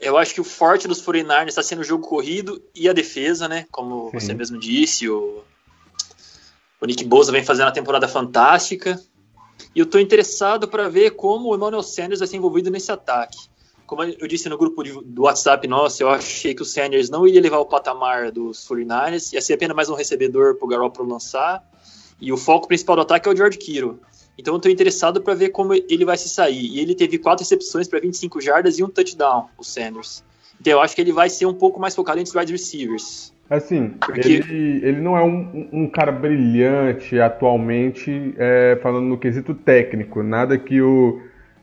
[0.00, 3.48] Eu acho que o forte dos 49ers está sendo o jogo corrido e a defesa,
[3.48, 3.66] né?
[3.72, 4.20] Como Sim.
[4.20, 5.42] você mesmo disse, o,
[6.80, 9.02] o Nick Bosa vem fazendo a temporada fantástica.
[9.74, 13.38] E eu estou interessado para ver como o Emmanuel Sanders vai ser envolvido nesse ataque.
[13.84, 17.26] Como eu disse no grupo de, do WhatsApp nosso, eu achei que o Sanders não
[17.26, 21.10] iria levar o patamar dos 49ers, ia ser apenas mais um recebedor para o Garoppolo
[21.10, 21.62] lançar.
[22.20, 23.98] E o foco principal do ataque é o George Kittle.
[24.38, 26.66] Então eu estou interessado para ver como ele vai se sair.
[26.66, 30.24] E ele teve quatro recepções para 25 jardas e um touchdown, o Sanders.
[30.60, 33.32] Então eu acho que ele vai ser um pouco mais focado entre os wide receivers.
[33.48, 34.20] Assim, Porque...
[34.20, 40.22] ele, ele não é um, um cara brilhante atualmente, é, falando no quesito técnico.
[40.22, 41.20] Nada que o,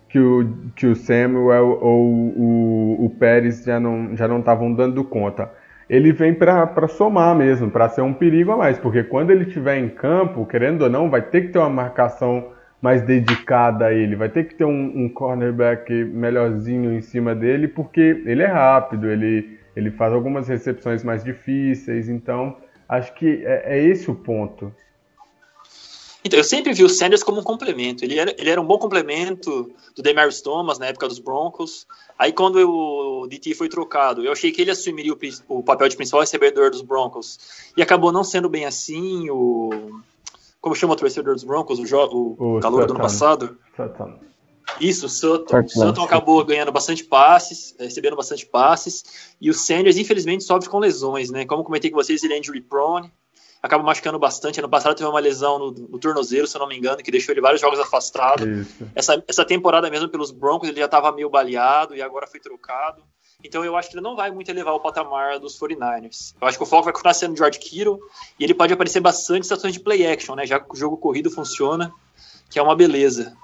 [0.07, 5.03] que o, que o Samuel ou o, o Pérez já não já não estavam dando
[5.03, 5.51] conta.
[5.91, 9.77] Ele vem para somar mesmo, para ser um perigo a mais, porque quando ele estiver
[9.77, 14.15] em campo, querendo ou não, vai ter que ter uma marcação mais dedicada a ele.
[14.15, 19.11] Vai ter que ter um, um cornerback melhorzinho em cima dele, porque ele é rápido,
[19.11, 22.07] ele, ele faz algumas recepções mais difíceis.
[22.07, 22.55] Então,
[22.87, 24.73] acho que é, é esse o ponto.
[26.23, 28.05] Então, eu sempre vi o Sanders como um complemento.
[28.05, 31.87] Ele era, ele era um bom complemento do Demarius Thomas na época dos Broncos.
[32.17, 35.17] Aí, quando o DT foi trocado, eu achei que ele assumiria o,
[35.49, 37.39] o papel de principal recebedor dos Broncos.
[37.75, 39.29] E acabou não sendo bem assim.
[39.29, 40.01] O
[40.61, 43.57] como chama o torcedor dos Broncos, o, o, o calor do ano passado?
[43.75, 44.19] Sutton.
[44.79, 45.59] Isso, o Sutton.
[45.59, 50.69] O Sutton acabou ganhando bastante passes, eh, recebendo bastante passes, e o Sanders, infelizmente, sofre
[50.69, 51.45] com lesões, né?
[51.45, 53.11] Como comentei com vocês, ele é injury prone,
[53.61, 54.59] acaba machucando bastante.
[54.59, 57.33] Ano passado teve uma lesão no, no tornozelo, se eu não me engano, que deixou
[57.33, 58.45] ele vários jogos afastado.
[58.95, 63.03] Essa, essa temporada mesmo pelos Broncos, ele já estava meio baleado e agora foi trocado.
[63.43, 66.35] Então eu acho que ele não vai muito elevar o patamar dos 49ers.
[66.39, 67.99] Eu acho que o foco vai continuar sendo George Kittle
[68.39, 70.45] e ele pode aparecer bastante em situações de play action, né?
[70.45, 71.91] Já que o jogo corrido funciona,
[72.49, 73.35] que é uma beleza.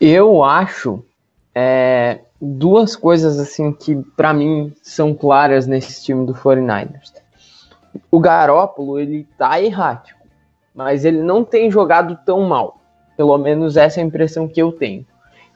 [0.00, 1.04] Eu acho
[1.54, 7.12] é, duas coisas assim que para mim são claras nesse time do 49ers.
[8.10, 10.20] O Garópolo, ele tá errático,
[10.74, 12.80] mas ele não tem jogado tão mal.
[13.16, 15.04] Pelo menos essa é a impressão que eu tenho.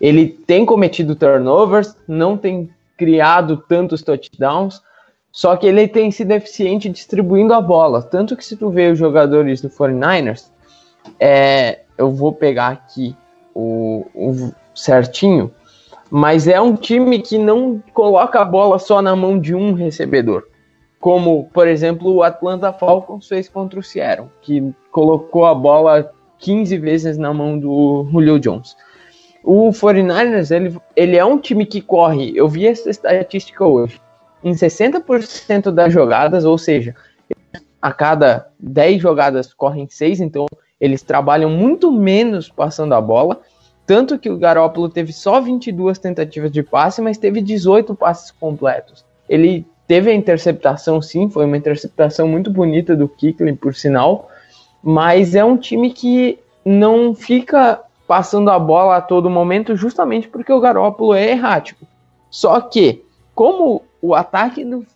[0.00, 4.82] Ele tem cometido turnovers, não tem criado tantos touchdowns,
[5.30, 8.02] só que ele tem sido eficiente distribuindo a bola.
[8.02, 10.50] Tanto que se tu vê os jogadores do 49ers,
[11.18, 13.16] é, eu vou pegar aqui
[13.54, 15.52] o, o certinho,
[16.10, 20.44] mas é um time que não coloca a bola só na mão de um recebedor.
[21.02, 26.78] Como, por exemplo, o Atlanta Falcons fez contra o Seattle, que colocou a bola 15
[26.78, 28.76] vezes na mão do Julio Jones.
[29.42, 34.00] O 49ers, ele, ele é um time que corre, eu vi essa estatística hoje,
[34.44, 36.94] em 60% das jogadas, ou seja,
[37.82, 40.46] a cada 10 jogadas correm 6, então
[40.80, 43.40] eles trabalham muito menos passando a bola,
[43.84, 49.04] tanto que o Garoppolo teve só 22 tentativas de passe, mas teve 18 passes completos.
[49.28, 54.30] Ele teve a interceptação, sim, foi uma interceptação muito bonita do Kikling, por sinal,
[54.82, 57.78] mas é um time que não fica
[58.08, 61.86] passando a bola a todo momento, justamente porque o Garópolo é errático.
[62.30, 64.86] Só que, como o ataque do,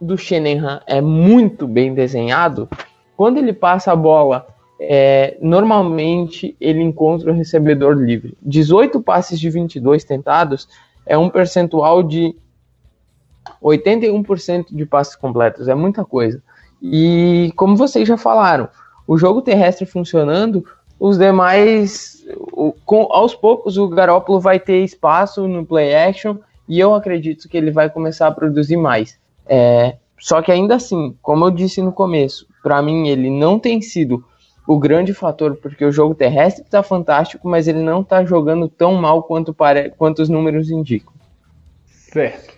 [0.00, 2.68] do Shanahan é muito bem desenhado,
[3.16, 4.46] quando ele passa a bola,
[4.80, 8.38] é, normalmente ele encontra o recebedor livre.
[8.42, 10.68] 18 passes de 22 tentados
[11.04, 12.36] é um percentual de
[13.62, 16.42] 81% de passes completos, é muita coisa.
[16.80, 18.68] E como vocês já falaram,
[19.06, 20.64] o jogo terrestre funcionando,
[20.98, 26.36] os demais, o, com, aos poucos, o Garópolo vai ter espaço no play action
[26.68, 29.18] e eu acredito que ele vai começar a produzir mais.
[29.46, 33.80] É, só que ainda assim, como eu disse no começo, para mim ele não tem
[33.80, 34.24] sido
[34.66, 38.94] o grande fator, porque o jogo terrestre está fantástico, mas ele não está jogando tão
[38.94, 41.12] mal quanto, para, quanto os números indicam.
[41.84, 42.55] Certo.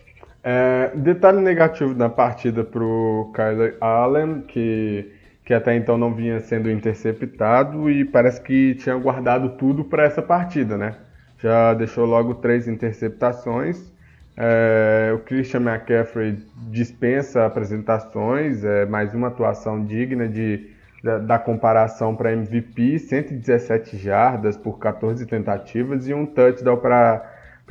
[0.51, 5.13] É, detalhe negativo da partida para o Kyler Allen, que
[5.45, 10.23] que até então não vinha sendo interceptado e parece que tinha guardado tudo para essa
[10.23, 10.95] partida, né?
[11.39, 13.93] Já deixou logo três interceptações.
[14.37, 16.39] É, o Christian McCaffrey
[16.71, 20.71] dispensa apresentações, é mais uma atuação digna de,
[21.05, 27.23] da, da comparação para MVP, 117 jardas por 14 tentativas e um touchdown para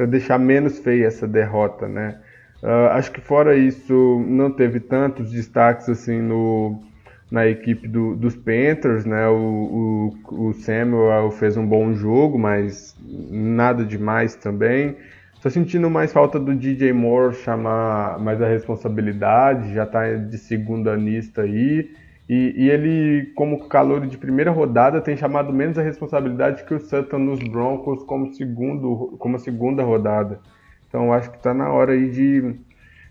[0.08, 2.20] deixar menos feia essa derrota, né?
[2.62, 6.82] Uh, acho que fora isso, não teve tantos destaques assim no,
[7.30, 9.28] na equipe do, dos Panthers, né?
[9.28, 12.96] O, o, o, Samuel fez um bom jogo, mas
[13.30, 14.96] nada demais também.
[15.36, 20.96] Estou sentindo mais falta do DJ Moore chamar mais a responsabilidade, já está de segunda
[20.96, 21.92] lista aí.
[22.28, 26.80] E, e, ele, como calor de primeira rodada, tem chamado menos a responsabilidade que o
[26.80, 30.40] Sutton nos Broncos como, segundo, como segunda rodada.
[30.88, 32.56] Então acho que está na hora aí de,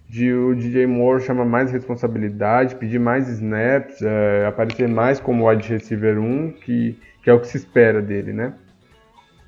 [0.08, 5.68] de o DJ Moore chamar mais responsabilidade, pedir mais snaps, é, aparecer mais como wide
[5.68, 8.52] receiver 1, que, que é o que se espera dele, né?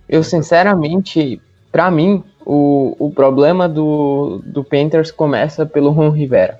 [0.09, 6.59] Eu sinceramente, para mim, o, o problema do, do Panthers começa pelo Ron Rivera.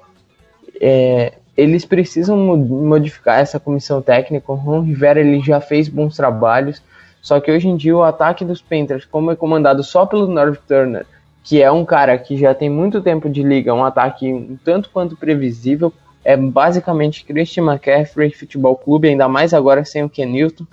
[0.81, 4.53] É, eles precisam modificar essa comissão técnica.
[4.53, 6.83] O Ron Rivera ele já fez bons trabalhos,
[7.21, 10.61] só que hoje em dia o ataque dos Panthers, como é comandado só pelo North
[10.69, 11.05] Turner,
[11.49, 14.91] que é um cara que já tem muito tempo de liga, um ataque um tanto
[14.91, 15.91] quanto previsível,
[16.23, 20.67] é basicamente Christian McCaffrey Futebol Clube, ainda mais agora sem o Ken Newton.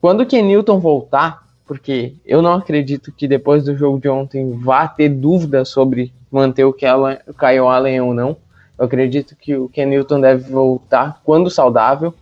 [0.00, 4.56] Quando o Ken Newton voltar, porque eu não acredito que depois do jogo de ontem
[4.56, 8.36] vá ter dúvida sobre manter o Kyle Allen ou não,
[8.78, 12.14] eu acredito que o Ken Newton deve voltar quando saudável.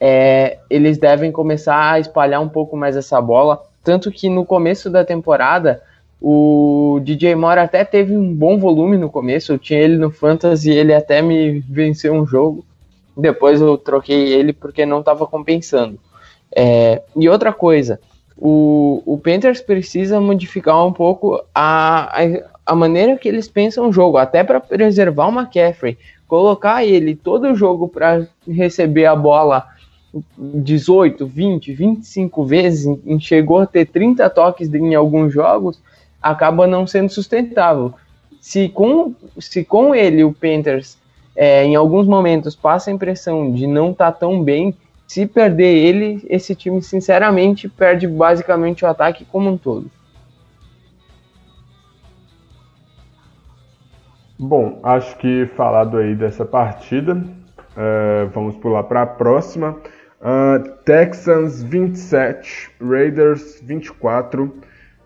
[0.00, 3.62] É, eles devem começar a espalhar um pouco mais essa bola.
[3.84, 5.82] Tanto que no começo da temporada,
[6.20, 9.52] o DJ Moore até teve um bom volume no começo.
[9.52, 12.64] Eu tinha ele no Fantasy ele até me venceu um jogo.
[13.16, 15.98] Depois eu troquei ele porque não estava compensando.
[16.54, 18.00] É, e outra coisa,
[18.36, 23.92] o, o Panthers precisa modificar um pouco a, a, a maneira que eles pensam o
[23.92, 25.98] jogo, até para preservar o McCaffrey.
[26.26, 29.66] Colocar ele todo o jogo para receber a bola
[30.38, 35.80] 18, 20, 25 vezes, chegou a ter 30 toques em alguns jogos,
[36.28, 37.94] acaba não sendo sustentável.
[38.40, 40.98] Se com, se com ele o Panthers
[41.34, 44.74] é, em alguns momentos passa a impressão de não estar tá tão bem,
[45.06, 49.90] se perder ele, esse time sinceramente perde basicamente o ataque como um todo.
[54.38, 59.76] Bom, acho que falado aí dessa partida, uh, vamos pular para a próxima.
[60.20, 64.52] Uh, Texans 27, Raiders 24.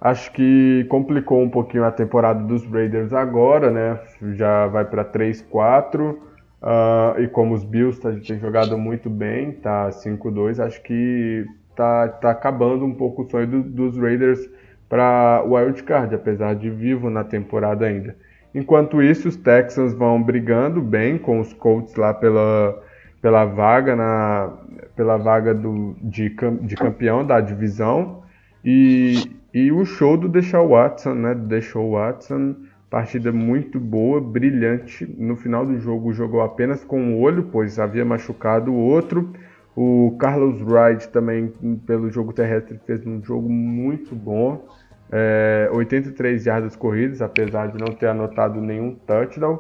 [0.01, 4.01] Acho que complicou um pouquinho a temporada dos Raiders agora, né?
[4.35, 6.17] Já vai para 3-4.
[6.63, 12.07] Uh, e como os Bills tá, têm jogado muito bem, tá 5-2, acho que tá,
[12.09, 14.47] tá acabando um pouco o sonho do, dos Raiders
[14.87, 18.15] para o Wild Card, apesar de vivo na temporada ainda.
[18.55, 22.83] Enquanto isso, os Texans vão brigando bem com os Colts lá pela,
[23.23, 24.53] pela vaga na
[24.97, 26.29] pela vaga do, de,
[26.63, 28.23] de campeão da divisão
[28.63, 31.35] e, e o show do Deshaun Watson, né?
[31.35, 32.57] Do Deshaun Watson,
[32.89, 35.07] partida muito boa, brilhante.
[35.19, 39.33] No final do jogo jogou apenas com o olho, pois havia machucado o outro.
[39.77, 41.53] O Carlos Wright também
[41.87, 44.67] pelo jogo terrestre fez um jogo muito bom
[45.13, 49.59] é, 83 jardas corridas, apesar de não ter anotado nenhum touchdown.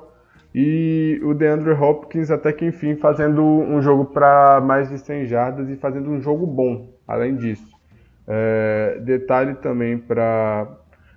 [0.54, 5.68] E o DeAndre Hopkins até que enfim fazendo um jogo para mais de 100 jardas
[5.68, 7.69] e fazendo um jogo bom, além disso.
[8.32, 10.68] É, detalhe também para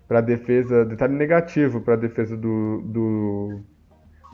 [0.10, 3.62] a defesa, detalhe negativo para a defesa do, do,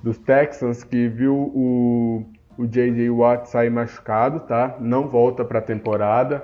[0.01, 2.25] dos Texans que viu o,
[2.57, 3.09] o J.J.
[3.09, 4.77] Watt sair machucado, tá?
[4.79, 6.41] Não volta para a temporada,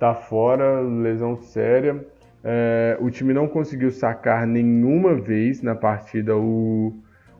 [0.00, 2.04] tá fora, lesão séria.
[2.42, 6.92] É, o time não conseguiu sacar nenhuma vez na partida o,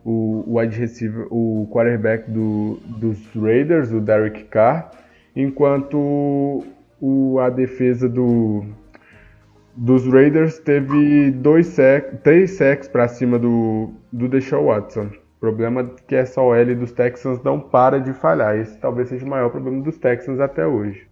[0.04, 4.92] o, o wide receiver, o quarterback do, dos Raiders, o Derek Carr,
[5.34, 6.64] enquanto
[7.00, 8.64] o, a defesa do,
[9.76, 15.10] dos Raiders teve dois sec, três sacks para cima do, do Deshaun Watson.
[15.40, 18.56] Problema é que essa OL dos Texans não para de falhar.
[18.58, 21.06] Esse talvez seja o maior problema dos Texans até hoje.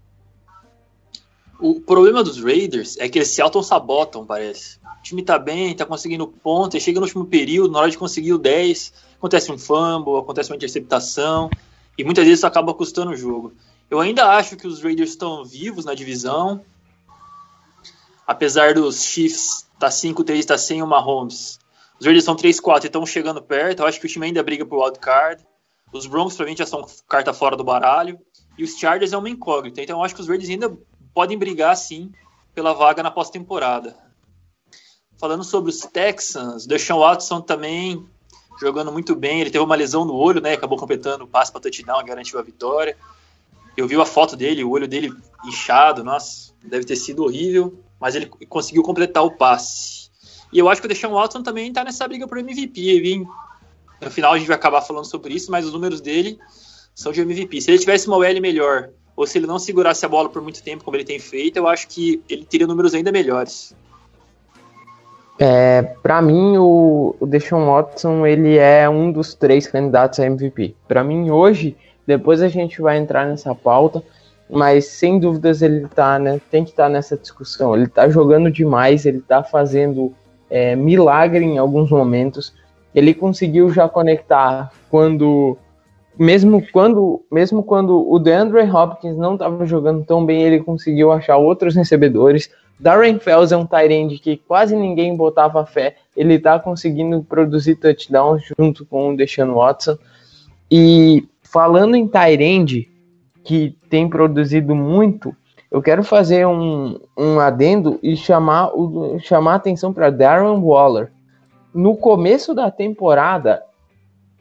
[1.61, 4.79] O problema dos Raiders é que eles se auto-sabotam, parece.
[4.99, 7.97] O time tá bem, tá conseguindo ponto, e chega no último período, na hora de
[7.97, 11.49] conseguir o 10, acontece um fumble, acontece uma interceptação,
[11.97, 13.53] e muitas vezes isso acaba custando o jogo.
[13.91, 16.65] Eu ainda acho que os Raiders estão vivos na divisão,
[18.27, 21.59] apesar dos Chiefs tá 5-3, tá sem o Mahomes.
[21.99, 24.67] Os Raiders estão 3-4 e estão chegando perto, eu acho que o time ainda briga
[24.67, 25.45] por wild card.
[25.93, 28.19] Os Broncos, provavelmente, já são carta fora do baralho.
[28.59, 29.81] E os Chargers é uma incógnita.
[29.81, 30.77] Então eu acho que os Raiders ainda
[31.15, 32.13] podem brigar sim
[32.55, 33.97] pela vaga na pós-temporada.
[35.19, 38.07] Falando sobre os Texans, Deshaun Watson também
[38.61, 39.41] jogando muito bem.
[39.41, 40.55] Ele teve uma lesão no olho, né?
[40.55, 42.97] Acabou completando o passe para touchdown, garantiu a vitória.
[43.77, 45.13] Eu vi a foto dele, o olho dele
[45.45, 50.11] inchado, nossa, deve ter sido horrível, mas ele conseguiu completar o passe.
[50.53, 53.29] E eu acho que o Deshaun Watson também tá nessa briga por MVP, viu?
[54.01, 56.39] No final a gente vai acabar falando sobre isso, mas os números dele
[56.95, 57.61] são de MVP.
[57.61, 60.63] Se ele tivesse uma OL melhor, ou se ele não segurasse a bola por muito
[60.63, 63.75] tempo, como ele tem feito, eu acho que ele teria números ainda melhores.
[65.39, 70.75] É, para mim, o, o Deshaun Watson ele é um dos três candidatos a MVP.
[70.89, 74.03] Para mim, hoje, depois a gente vai entrar nessa pauta,
[74.49, 77.75] mas sem dúvidas ele tá, né, tem que estar tá nessa discussão.
[77.75, 80.13] Ele tá jogando demais, ele tá fazendo
[80.49, 82.55] é, milagre em alguns momentos.
[82.95, 85.59] Ele conseguiu já conectar quando
[86.19, 91.37] mesmo quando, mesmo quando o DeAndre Hopkins não estava jogando tão bem, ele conseguiu achar
[91.37, 92.51] outros recebedores.
[92.79, 95.97] Darren Fells é um tight que quase ninguém botava fé.
[96.17, 99.97] Ele está conseguindo produzir touchdowns junto com o Deshaun Watson.
[100.71, 102.91] E falando em tight
[103.45, 105.35] que tem produzido muito,
[105.71, 111.11] eu quero fazer um, um adendo e chamar, o, chamar atenção para Darren Waller.
[111.75, 113.63] No começo da temporada,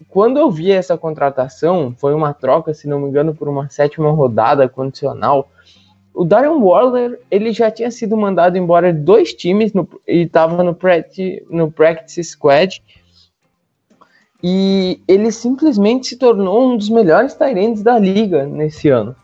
[0.09, 4.09] quando eu vi essa contratação, foi uma troca, se não me engano, por uma sétima
[4.11, 5.49] rodada condicional.
[6.13, 10.73] O Darren Waller, ele já tinha sido mandado embora dois times no, e estava no,
[10.73, 12.81] practice, no practice squad.
[14.43, 19.15] E ele simplesmente se tornou um dos melhores Tyrants da liga nesse ano.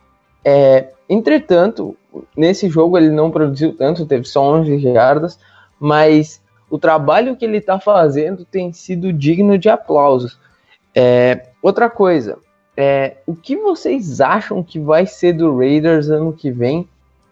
[0.44, 1.96] É, entretanto,
[2.36, 5.38] nesse jogo ele não produziu tanto, teve só 11 jardas,
[5.80, 10.40] mas o trabalho que ele está fazendo tem sido digno de aplausos.
[10.96, 12.38] É, outra coisa,
[12.76, 16.88] é, o que vocês acham que vai ser do Raiders ano que vem?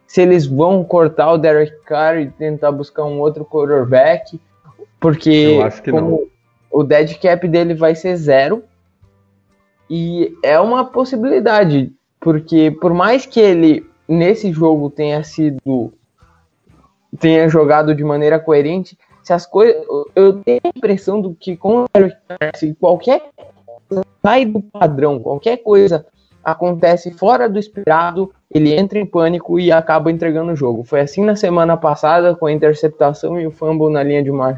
[0.06, 4.40] Se eles vão cortar o Derek Carr e tentar buscar um outro quarterback?
[5.00, 5.58] Porque
[6.72, 8.64] o dead cap dele vai ser zero.
[9.90, 15.92] E é uma possibilidade, porque por mais que ele nesse jogo tenha sido
[17.20, 19.84] tenha jogado de maneira coerente, se as coisas.
[20.16, 21.86] Eu tenho a impressão do que com
[22.80, 23.30] qualquer
[24.22, 26.06] sai do padrão, qualquer coisa
[26.44, 30.84] acontece fora do esperado, ele entra em pânico e acaba entregando o jogo.
[30.84, 34.58] Foi assim na semana passada com a interceptação e o fumble na linha de uma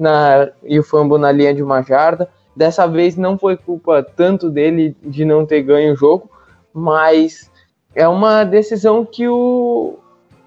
[0.00, 2.28] na e o fumble na linha de uma jarda.
[2.56, 6.28] Dessa vez não foi culpa tanto dele de não ter ganho o jogo,
[6.74, 7.50] mas
[7.94, 9.98] é uma decisão que o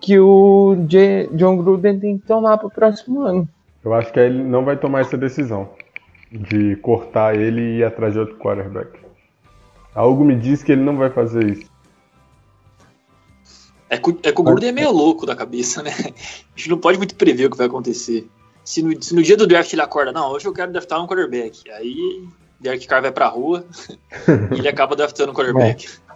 [0.02, 3.48] que o J, John Gruden tem que tomar para o próximo ano.
[3.86, 5.70] Eu acho que ele não vai tomar essa decisão
[6.30, 9.00] de cortar ele e ir atrás de outro quarterback.
[9.96, 11.72] Algo me diz que ele não vai fazer isso.
[13.90, 15.92] É que, é que o Gruden é meio louco da cabeça, né?
[15.92, 18.28] A gente não pode muito prever o que vai acontecer.
[18.64, 21.08] Se no, se no dia do draft ele acorda, não, hoje eu quero draftar um
[21.08, 21.70] quarterback.
[21.72, 22.28] Aí
[22.60, 23.66] Derek Carr vai pra rua
[24.52, 25.88] e ele acaba draftando um quarterback.
[26.10, 26.14] É.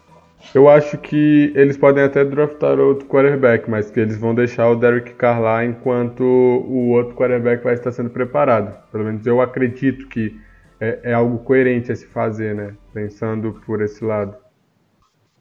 [0.53, 4.75] Eu acho que eles podem até draftar outro quarterback, mas que eles vão deixar o
[4.75, 8.73] Derek Carr lá enquanto o outro quarterback vai estar sendo preparado.
[8.91, 10.39] Pelo menos eu acredito que
[10.79, 12.73] é, é algo coerente a se fazer, né?
[12.93, 14.35] Pensando por esse lado.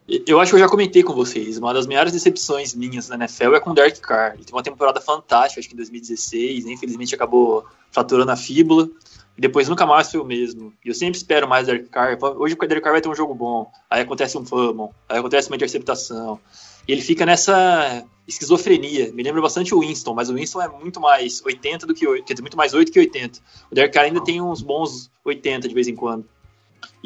[0.09, 3.57] Eu acho que eu já comentei com vocês, uma das maiores decepções minhas na NFL
[3.57, 4.35] é com o Derek Carr.
[4.35, 6.73] Ele teve uma temporada fantástica, acho que em 2016, né?
[6.73, 8.89] infelizmente acabou fraturando a fíbula.
[9.37, 10.73] E depois nunca mais foi o mesmo.
[10.85, 12.17] E eu sempre espero mais Derek Carr.
[12.39, 13.71] Hoje o Derek Carr vai ter um jogo bom.
[13.91, 14.95] Aí acontece um fumble.
[15.09, 16.41] Aí acontece uma interceptação.
[16.89, 19.13] E ele fica nessa esquizofrenia.
[19.13, 22.25] Me lembra bastante o Winston, mas o Winston é muito mais 80 do que 8.
[22.25, 23.41] Quer dizer, muito mais 8 que 80.
[23.71, 26.25] O Derek Carr ainda tem uns bons 80 de vez em quando.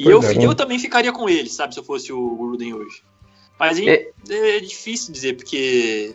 [0.00, 3.02] E eu, é, eu também ficaria com ele, sabe, se eu fosse o Gruden hoje.
[3.58, 6.14] Mas é, é difícil dizer, porque.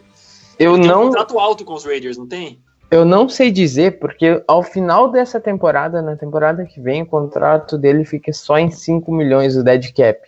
[0.58, 1.04] Eu não.
[1.04, 2.60] um contrato alto com os Raiders, não tem?
[2.90, 7.78] Eu não sei dizer, porque ao final dessa temporada, na temporada que vem, o contrato
[7.78, 10.20] dele fica só em 5 milhões o dead cap.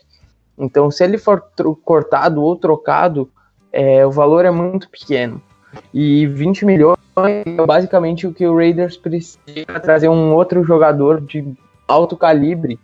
[0.55, 1.43] Então, se ele for
[1.84, 3.32] cortado ou trocado,
[3.72, 5.41] é, o valor é muito pequeno.
[5.91, 9.39] E 20 milhões é basicamente o que o Raiders precisa
[9.82, 11.43] trazer um outro jogador de
[11.88, 12.80] alto calibre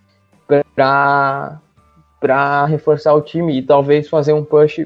[0.76, 4.86] para reforçar o time e talvez fazer um push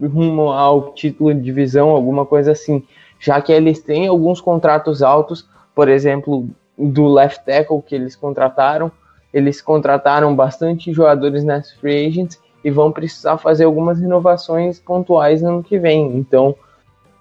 [0.00, 2.82] rumo ao título de divisão, alguma coisa assim
[3.18, 8.90] já que eles têm alguns contratos altos, por exemplo, do left tackle que eles contrataram,
[9.32, 15.48] eles contrataram bastante jogadores nas free agents e vão precisar fazer algumas renovações pontuais no
[15.48, 16.16] ano que vem.
[16.16, 16.54] Então,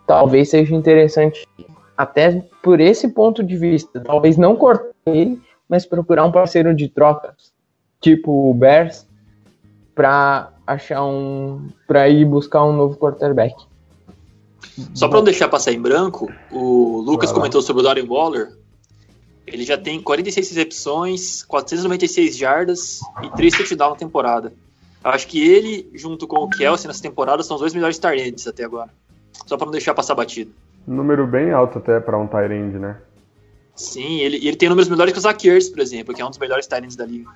[0.05, 1.47] talvez seja interessante
[1.97, 6.89] até por esse ponto de vista, talvez não cortar ele, mas procurar um parceiro de
[6.89, 7.33] troca,
[8.05, 9.07] tipo o Bears,
[9.95, 13.55] para achar um para ir buscar um novo quarterback.
[14.93, 18.51] Só para não deixar passar em branco, o Lucas comentou sobre o Darren Waller.
[19.47, 24.53] Ele já tem 46 recepções, 496 jardas e 3 touchdowns na temporada.
[25.03, 28.45] Eu acho que ele, junto com o Kelsey nessa temporada, são os dois melhores targets
[28.47, 28.89] até agora.
[29.45, 30.51] Só para não deixar passar batido.
[30.85, 32.97] Número bem alto até para um Tyrande, né?
[33.75, 36.39] Sim, ele, ele tem números melhores que o Zakiers, por exemplo, que é um dos
[36.39, 37.29] melhores Titans da liga.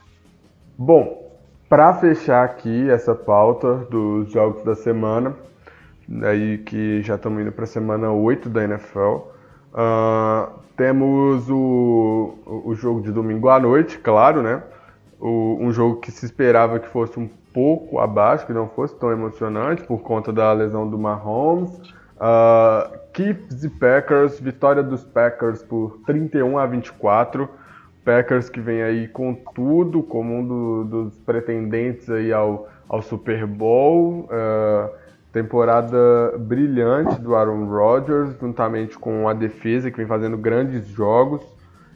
[0.82, 1.30] Bom,
[1.68, 5.36] para fechar aqui essa pauta dos jogos da semana,
[6.24, 9.28] aí que já estamos indo para a semana 8 da NFL, uh,
[9.74, 14.64] ah, temos o, o jogo de domingo à noite, claro, né?
[15.20, 19.12] O, um jogo que se esperava que fosse um pouco abaixo, que não fosse tão
[19.12, 21.78] emocionante por conta da lesão do Mahomes.
[22.16, 27.50] Uh, Chiefs e Packers, vitória dos Packers por 31 a 24.
[28.04, 33.46] Packers que vem aí com tudo, como um do, dos pretendentes aí ao, ao Super
[33.46, 34.30] Bowl.
[34.32, 34.90] Uh,
[35.32, 35.98] temporada
[36.40, 41.42] brilhante do Aaron Rodgers, juntamente com a defesa que vem fazendo grandes jogos.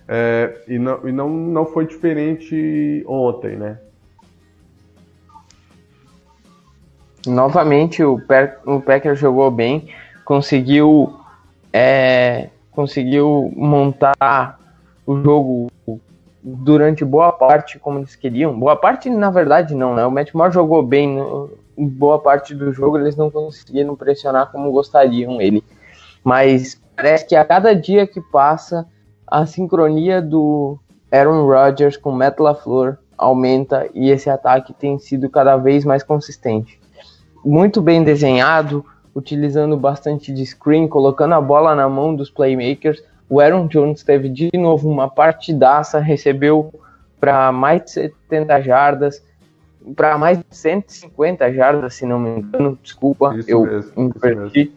[0.07, 3.79] É, e não, e não, não foi diferente ontem, né?
[7.25, 8.19] Novamente o,
[8.65, 9.87] o Packers jogou bem,
[10.25, 11.17] conseguiu
[11.71, 14.59] é, conseguiu montar
[15.05, 15.67] o jogo
[16.43, 18.57] durante boa parte como eles queriam.
[18.59, 20.05] Boa parte, na verdade, não, né?
[20.05, 25.41] O Matt jogou bem no, boa parte do jogo, eles não conseguiram pressionar como gostariam
[25.41, 25.63] ele.
[26.23, 28.85] Mas parece que a cada dia que passa,
[29.25, 30.77] a sincronia do
[31.11, 36.79] Aaron Rodgers com Matt LaFleur aumenta e esse ataque tem sido cada vez mais consistente.
[37.43, 38.85] Muito bem desenhado,
[39.15, 43.03] utilizando bastante de screen, colocando a bola na mão dos playmakers.
[43.33, 46.71] O Aaron Jones teve de novo uma partidaça, recebeu
[47.19, 49.23] para mais de 70 jardas,
[49.95, 54.71] para mais de 150 jardas, se não me engano, desculpa, isso eu mesmo, inverti.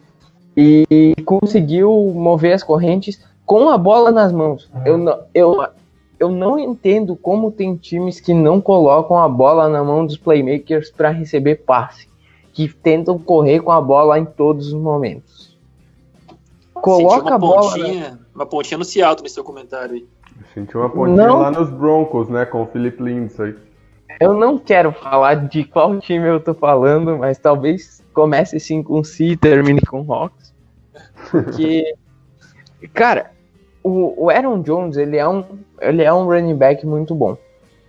[0.57, 4.67] E conseguiu mover as correntes com a bola nas mãos.
[4.83, 5.05] Eu,
[5.35, 5.67] eu,
[6.19, 10.89] eu não entendo como tem times que não colocam a bola na mão dos playmakers
[10.89, 12.09] para receber passe,
[12.53, 15.55] que tentam correr com a bola em todos os momentos.
[16.73, 17.71] Coloca a bola.
[17.71, 20.07] Pontinha, Uma pontinha no Seattle nesse seu comentário aí.
[20.53, 21.39] Sentiu uma pontinha não...
[21.39, 22.45] lá nos Broncos, né?
[22.45, 23.55] Com o Philip Lindsay.
[24.19, 29.03] Eu não quero falar de qual time eu tô falando, mas talvez comece sim com
[29.03, 30.53] C e termine com Hawks.
[31.31, 31.95] Porque,
[32.93, 33.31] cara,
[33.83, 35.43] o, o Aaron Jones, ele é, um,
[35.81, 37.35] ele é um running back muito bom.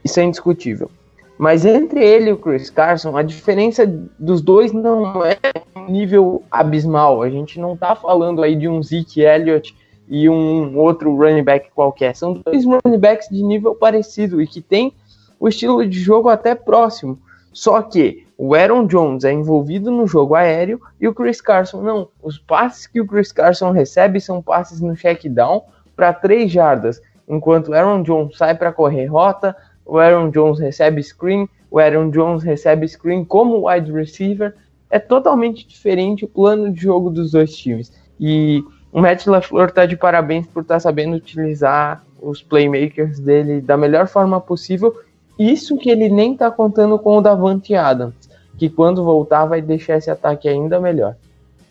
[0.03, 0.91] Isso é indiscutível.
[1.37, 3.87] Mas entre ele e o Chris Carson, a diferença
[4.19, 5.37] dos dois não é
[5.77, 7.23] um nível abismal.
[7.23, 9.77] A gente não tá falando aí de um Zeke Elliott
[10.09, 12.17] e um outro running back qualquer.
[12.17, 14.93] São dois running backs de nível parecido e que tem
[15.39, 17.19] o estilo de jogo até próximo.
[17.53, 22.09] Só que o Aaron Jones é envolvido no jogo aéreo e o Chris Carson não.
[22.23, 25.63] Os passes que o Chris Carson recebe são passes no check down
[25.97, 31.03] para 3 jardas, enquanto o Aaron Jones sai para correr rota, o Aaron Jones recebe
[31.03, 34.55] screen, o Aaron Jones recebe screen como wide receiver.
[34.91, 37.93] É totalmente diferente o plano de jogo dos dois times.
[38.21, 38.63] E
[38.93, 43.77] o Matt LaFleur está de parabéns por estar tá sabendo utilizar os playmakers dele da
[43.77, 44.95] melhor forma possível
[45.39, 48.15] isso que ele nem tá contando com o Davante Adams,
[48.59, 51.15] que quando voltar vai deixar esse ataque ainda melhor.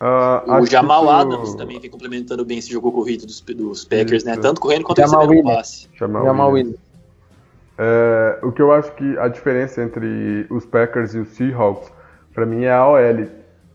[0.00, 1.10] Uh, o Jamal que...
[1.10, 4.32] Adams também vem complementando bem esse jogo corrido dos, dos Packers, né?
[4.32, 4.40] Isso.
[4.40, 4.48] né?
[4.48, 5.56] Tanto correndo quanto Jamal recebendo Williams.
[5.56, 5.88] passe.
[5.98, 6.78] Jamal, Jamal Williams.
[7.76, 11.92] É, o que eu acho que a diferença entre os Packers e os Seahawks,
[12.32, 13.26] para mim, é a OL.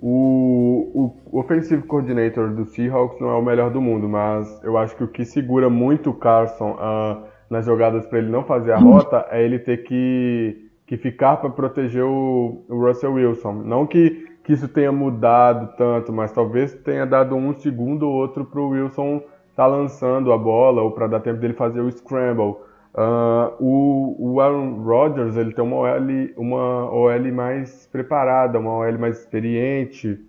[0.06, 4.98] O, o offensive coordinator do Seahawks não é o melhor do mundo, mas eu acho
[4.98, 8.78] que o que segura muito o Carson uh, nas jogadas para ele não fazer a
[8.78, 13.54] rota é ele ter que, que ficar para proteger o, o, Russell Wilson.
[13.64, 18.44] Não que, que isso tenha mudado tanto, mas talvez tenha dado um segundo ou outro
[18.44, 21.90] para o Wilson estar tá lançando a bola ou para dar tempo dele fazer o
[21.90, 22.58] scramble.
[22.96, 29.00] Uh, o, o, Aaron Rodgers ele tem uma OL, uma OL mais preparada, uma OL
[29.00, 30.20] mais experiente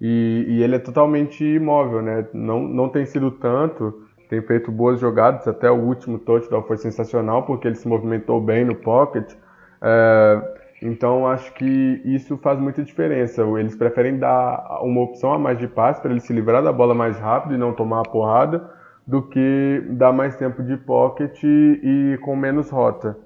[0.00, 2.26] e, e ele é totalmente imóvel, né?
[2.32, 4.04] Não, não tem sido tanto
[4.34, 8.64] tem feito boas jogadas, até o último touchdown foi sensacional, porque ele se movimentou bem
[8.64, 9.32] no pocket.
[9.80, 13.42] É, então acho que isso faz muita diferença.
[13.58, 16.94] Eles preferem dar uma opção a mais de passe para ele se livrar da bola
[16.94, 18.68] mais rápido e não tomar a porrada,
[19.06, 23.16] do que dar mais tempo de pocket e, com menos rota.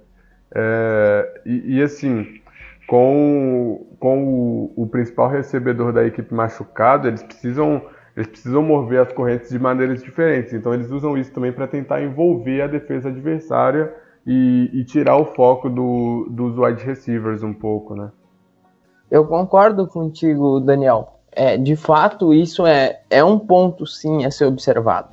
[0.54, 2.40] É, e, e, assim,
[2.86, 7.82] com, com o, o principal recebedor da equipe machucado, eles precisam
[8.16, 10.52] eles precisam mover as correntes de maneiras diferentes.
[10.52, 13.94] Então eles usam isso também para tentar envolver a defesa adversária
[14.26, 18.10] e, e tirar o foco do, dos wide receivers um pouco, né?
[19.08, 21.20] Eu concordo contigo, Daniel.
[21.30, 25.10] É, de fato, isso é, é um ponto sim a ser observado.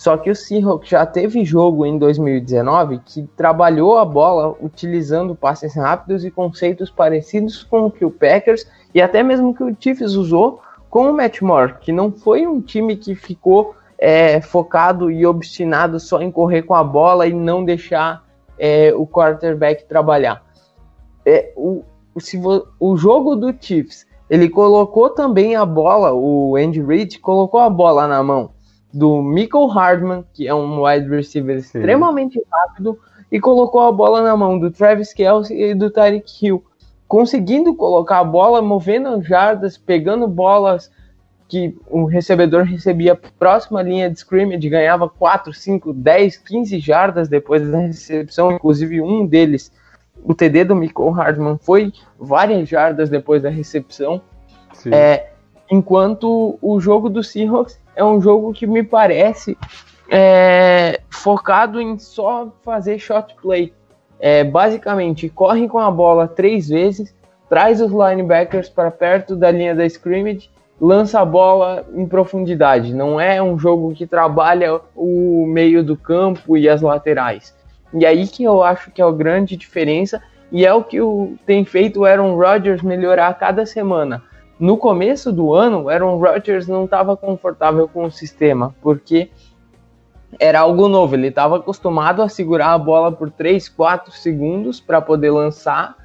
[0.00, 5.74] Só que o Seahawks já teve jogo em 2019 que trabalhou a bola utilizando passes
[5.74, 10.14] rápidos e conceitos parecidos com o que o Packers e até mesmo que o Chiefs
[10.14, 15.26] usou com o Matt Moore, que não foi um time que ficou é, focado e
[15.26, 18.24] obstinado só em correr com a bola e não deixar
[18.58, 20.42] é, o quarterback trabalhar.
[21.26, 21.84] É, o,
[22.14, 27.68] o, o jogo do Chiefs, ele colocou também a bola, o Andy Reid colocou a
[27.68, 28.58] bola na mão
[28.92, 31.78] do Michael Hardman, que é um wide receiver Sim.
[31.78, 32.98] extremamente rápido,
[33.30, 36.64] e colocou a bola na mão do Travis Kelsey e do Tyreek Hill,
[37.06, 40.90] conseguindo colocar a bola, movendo jardas, pegando bolas
[41.48, 47.28] que o recebedor recebia próximo à linha de scrimmage, ganhava 4, 5, 10, 15 jardas
[47.28, 49.72] depois da recepção, inclusive um deles,
[50.22, 54.22] o TD do Michael Hardman, foi várias jardas depois da recepção.
[54.92, 55.29] É,
[55.70, 59.56] enquanto o jogo do Seahawks é um jogo que me parece
[60.10, 63.72] é, focado em só fazer shot play.
[64.18, 67.14] É, basicamente, corre com a bola três vezes,
[67.48, 70.50] traz os linebackers para perto da linha da scrimmage,
[70.80, 72.92] lança a bola em profundidade.
[72.92, 77.54] Não é um jogo que trabalha o meio do campo e as laterais.
[77.94, 81.34] E aí que eu acho que é a grande diferença e é o que o,
[81.46, 84.22] tem feito o Aaron Rodgers melhorar a cada semana.
[84.60, 89.30] No começo do ano, Aaron Rodgers não estava confortável com o sistema, porque
[90.38, 91.14] era algo novo.
[91.14, 95.96] Ele estava acostumado a segurar a bola por 3, 4 segundos para poder lançar,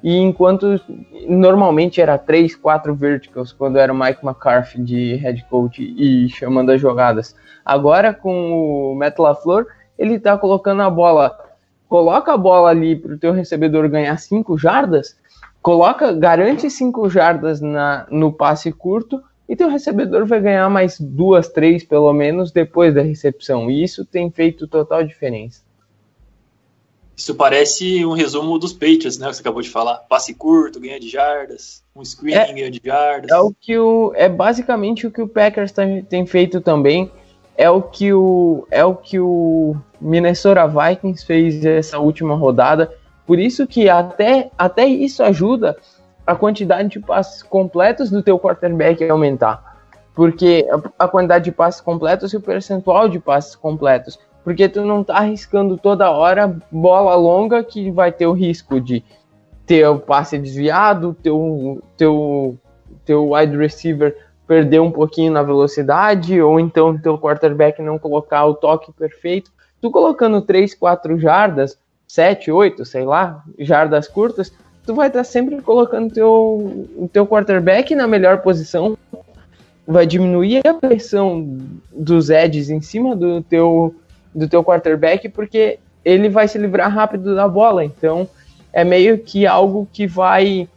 [0.00, 0.80] e enquanto
[1.26, 6.70] normalmente era 3, 4 verticals quando era o Mike McCarthy de head coach e chamando
[6.70, 7.34] as jogadas.
[7.64, 9.66] Agora com o Matt LaFleur,
[9.98, 11.36] ele está colocando a bola,
[11.88, 15.18] coloca a bola ali para o teu recebedor ganhar 5 jardas,
[15.64, 21.48] coloca, garante cinco jardas na, no passe curto e teu recebedor vai ganhar mais duas,
[21.48, 23.70] três pelo menos depois da recepção.
[23.70, 25.62] E isso tem feito total diferença.
[27.16, 29.28] Isso parece um resumo dos Patriots, né?
[29.28, 29.98] Que você acabou de falar.
[30.06, 33.30] Passe curto, ganha de jardas, um screen, é, ganha de jardas.
[33.30, 37.10] É o que o é basicamente o que o Packers tem, tem feito também.
[37.56, 42.92] É o que o é o que o Minnesota Vikings fez essa última rodada
[43.26, 45.76] por isso que até, até isso ajuda
[46.26, 49.74] a quantidade de passes completos do teu quarterback a aumentar.
[50.14, 50.66] Porque
[50.98, 54.18] a, quantidade de passes completos e o percentual de passes completos.
[54.44, 59.02] Porque tu não tá arriscando toda hora bola longa que vai ter o risco de
[59.66, 62.56] ter o passe desviado, teu, teu,
[63.04, 64.16] teu wide receiver
[64.46, 69.50] perder um pouquinho na velocidade, ou então teu quarterback não colocar o toque perfeito.
[69.80, 71.78] Tu colocando 3, 4 jardas,
[72.14, 74.52] 7, 8, sei lá, jardas curtas,
[74.86, 78.96] tu vai estar tá sempre colocando teu, o teu quarterback na melhor posição,
[79.84, 81.58] vai diminuir a pressão
[81.92, 83.96] dos edges em cima do teu,
[84.32, 87.84] do teu quarterback, porque ele vai se livrar rápido da bola.
[87.84, 88.28] Então,
[88.72, 90.68] é meio que algo que vai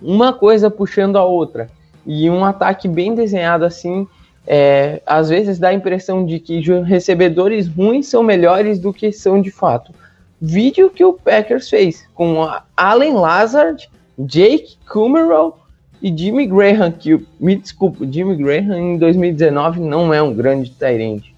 [0.00, 1.68] uma coisa puxando a outra.
[2.06, 4.08] E um ataque bem desenhado assim,
[4.46, 9.42] é, às vezes dá a impressão de que recebedores ruins são melhores do que são
[9.42, 9.92] de fato
[10.40, 15.58] vídeo que o Packers fez com Allen Lazard, Jake Kumerow
[16.00, 21.34] e Jimmy Graham, que me desculpa, Jimmy Graham em 2019 não é um grande Tyrande.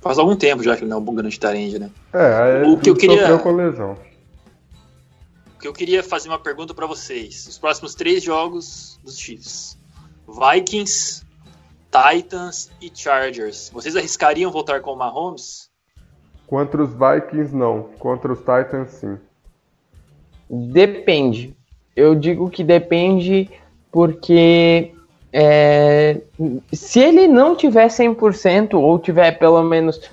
[0.00, 1.90] Faz algum tempo já que ele não é um grande Tyrande, né?
[2.12, 3.96] É, o que eu queria com lesão.
[5.56, 7.46] O que eu queria fazer uma pergunta para vocês.
[7.46, 9.76] Os próximos três jogos dos Chiefs:
[10.26, 11.22] Vikings,
[11.90, 13.68] Titans e Chargers.
[13.70, 15.69] Vocês arriscariam voltar com o Mahomes?
[16.50, 17.84] Contra os Vikings, não.
[18.00, 19.16] Contra os Titans, sim.
[20.50, 21.54] Depende.
[21.94, 23.48] Eu digo que depende
[23.92, 24.92] porque
[25.32, 26.20] é,
[26.72, 30.10] se ele não tiver 100% ou tiver pelo menos.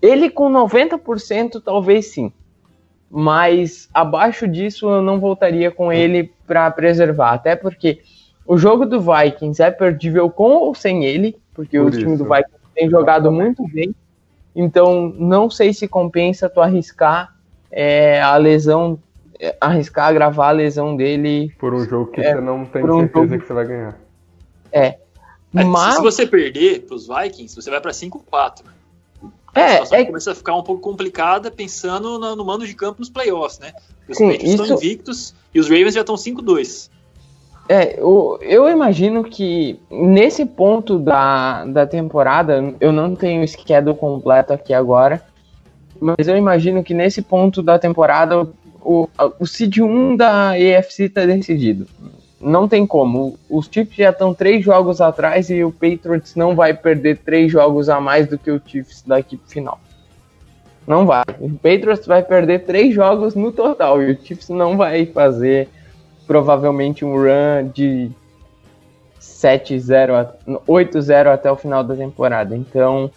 [0.00, 2.32] Ele com 90%, talvez sim.
[3.10, 7.34] Mas abaixo disso eu não voltaria com ele para preservar.
[7.34, 8.00] Até porque
[8.46, 12.24] o jogo do Vikings é perdível com ou sem ele, porque Por o time do
[12.24, 13.94] Vikings tem jogado muito bem.
[14.54, 17.36] Então, não sei se compensa tu arriscar
[17.70, 18.98] é, a lesão,
[19.38, 21.54] é, arriscar gravar a lesão dele.
[21.58, 23.40] Por um jogo que é, você não tem um certeza jogo...
[23.40, 23.98] que você vai ganhar.
[24.72, 24.98] É.
[25.52, 25.94] Mas...
[25.94, 28.64] Se você perder para os Vikings, você vai para 5-4.
[29.54, 30.04] É, a é...
[30.04, 33.72] começa a ficar um pouco complicada pensando no, no mando de campo nos playoffs, né?
[34.08, 34.62] Os Sim, Patriots isso...
[34.62, 36.90] estão invictos e os Ravens já estão 5-2.
[37.68, 43.94] É, eu, eu imagino que nesse ponto da, da temporada, eu não tenho o schedule
[43.94, 45.22] completo aqui agora,
[46.00, 48.48] mas eu imagino que nesse ponto da temporada
[48.80, 49.06] o,
[49.38, 51.86] o Seed 1 da EFC está decidido.
[52.40, 53.36] Não tem como.
[53.50, 57.88] Os Chiefs já estão três jogos atrás e o Patriots não vai perder três jogos
[57.88, 59.78] a mais do que o Chiefs da equipe final.
[60.86, 61.24] Não vai.
[61.40, 65.68] O Patriots vai perder três jogos no total e o Chiefs não vai fazer
[66.28, 68.10] provavelmente um run de
[69.18, 70.28] 7-0,
[70.68, 72.54] 8-0 até o final da temporada.
[72.54, 73.10] Então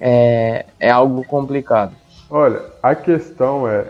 [0.00, 1.92] é, é algo complicado.
[2.30, 3.86] Olha, a questão é,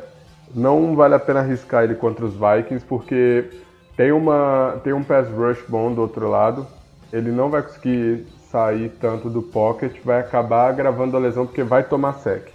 [0.55, 3.51] não vale a pena arriscar ele contra os Vikings, porque
[3.97, 6.67] tem, uma, tem um pass rush bom do outro lado.
[7.13, 11.85] Ele não vai conseguir sair tanto do pocket, vai acabar agravando a lesão porque vai
[11.85, 12.49] tomar sec.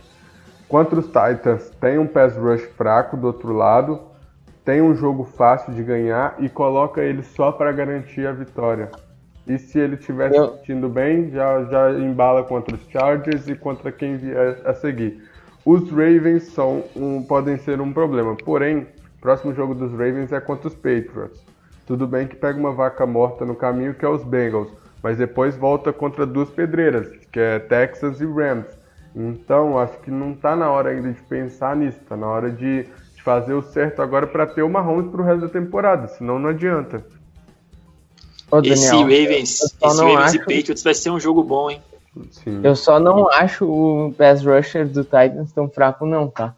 [0.68, 4.00] Contra os Titans, tem um pass rush fraco do outro lado,
[4.70, 8.92] tem um jogo fácil de ganhar e coloca ele só para garantir a vitória.
[9.48, 13.92] E se ele estiver se sentindo bem, já, já embala contra os Chargers e contra
[13.92, 15.24] quem vier a seguir.
[15.66, 18.86] Os Ravens são um, podem ser um problema, porém,
[19.18, 21.44] o próximo jogo dos Ravens é contra os Patriots.
[21.88, 25.58] Tudo bem que pega uma vaca morta no caminho, que é os Bengals, mas depois
[25.58, 28.68] volta contra duas pedreiras, que é Texas e Rams.
[29.16, 32.86] Então, acho que não está na hora ainda de pensar nisso, está na hora de,
[33.20, 36.40] de, fazer o certo agora para ter o Mahomes para o resto da temporada, senão
[36.40, 37.06] não adianta.
[38.50, 40.36] Ô, Daniel, esse Ravens, esse Ravens acho...
[40.36, 41.82] e Patriots vai ser um jogo bom, hein?
[42.32, 42.62] Sim.
[42.64, 46.56] Eu só não acho o pass rusher do Titans tão fraco não, tá?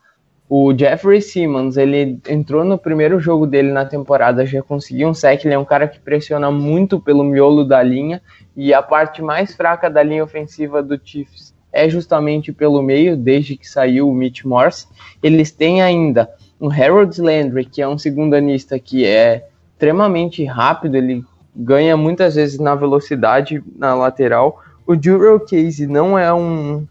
[0.48, 5.46] O Jeffrey Simmons, ele entrou no primeiro jogo dele na temporada, já conseguiu um sec,
[5.46, 8.22] ele é um cara que pressiona muito pelo miolo da linha,
[8.56, 13.56] e a parte mais fraca da linha ofensiva do Chiefs é justamente pelo meio, desde
[13.56, 14.88] que saiu o Mitch Morse.
[15.24, 16.30] Eles têm ainda
[16.62, 22.60] um Harold Landry, que é um segundanista que é extremamente rápido, ele ganha muitas vezes
[22.60, 24.62] na velocidade na lateral.
[24.86, 26.86] O Jurel Case não é um,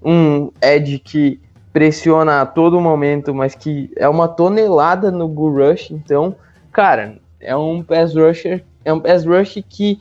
[0.00, 1.40] um edge que
[1.72, 6.36] pressiona a todo momento, mas que é uma tonelada no bull rush, então,
[6.72, 10.00] cara, é um pass rusher, é um pass rush que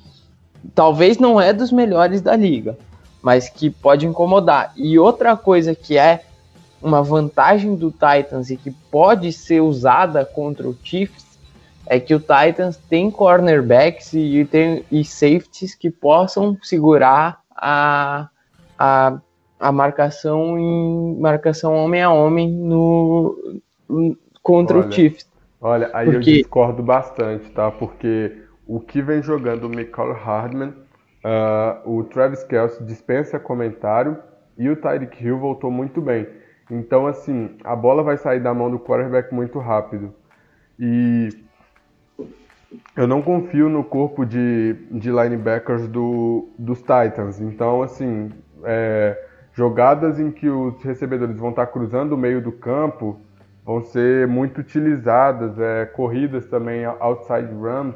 [0.73, 2.77] talvez não é dos melhores da liga,
[3.21, 4.71] mas que pode incomodar.
[4.77, 6.23] E outra coisa que é
[6.85, 11.25] uma vantagem do Titans e que pode ser usada contra o Chiefs
[11.87, 18.29] é que o Titans tem cornerbacks e, tem, e safeties que possam segurar a,
[18.77, 19.19] a,
[19.59, 23.35] a marcação em marcação homem a homem no,
[24.43, 25.27] contra olha, o Chiefs.
[25.59, 26.29] Olha, aí Porque...
[26.29, 27.71] eu discordo bastante, tá?
[27.71, 34.17] Porque o que vem jogando o Michael Hardman, uh, o Travis Kelce dispensa comentário
[34.55, 36.27] e o Tyreek Hill voltou muito bem.
[36.69, 40.13] Então, assim, a bola vai sair da mão do quarterback muito rápido.
[40.79, 41.29] E
[42.95, 47.39] eu não confio no corpo de, de linebackers do, dos Titans.
[47.39, 48.31] Então, assim,
[48.63, 53.19] é, jogadas em que os recebedores vão estar cruzando o meio do campo
[53.65, 55.57] vão ser muito utilizadas.
[55.59, 57.95] É, corridas também, outside runs,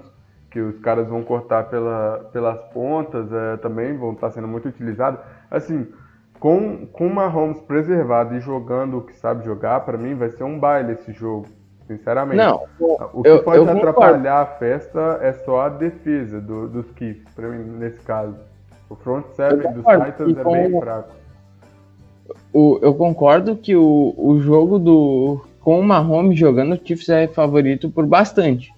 [0.50, 5.20] que os caras vão cortar pela, pelas pontas, é, também vão estar sendo muito utilizadas.
[5.50, 5.88] Assim,
[6.40, 10.44] com, com o Mahomes preservado e jogando o que sabe jogar, para mim vai ser
[10.44, 11.48] um baile esse jogo.
[11.86, 12.38] Sinceramente.
[12.38, 12.66] Não,
[13.14, 17.34] o que eu, pode eu atrapalhar a festa é só a defesa do, dos Chiefs,
[17.34, 18.36] para mim, nesse caso.
[18.88, 21.10] O front seven dos Titans é bem fraco.
[22.54, 27.28] O, eu concordo que o, o jogo do com o Mahomes jogando, o Chiefs é
[27.28, 28.72] favorito por bastante.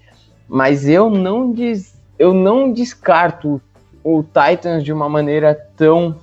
[0.47, 3.62] Mas eu não, des, eu não descarto
[4.03, 6.16] o Titans de uma maneira tão,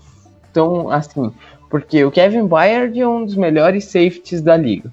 [0.52, 1.32] tão assim.
[1.70, 4.92] Porque o Kevin Byard é um dos melhores safeties da liga.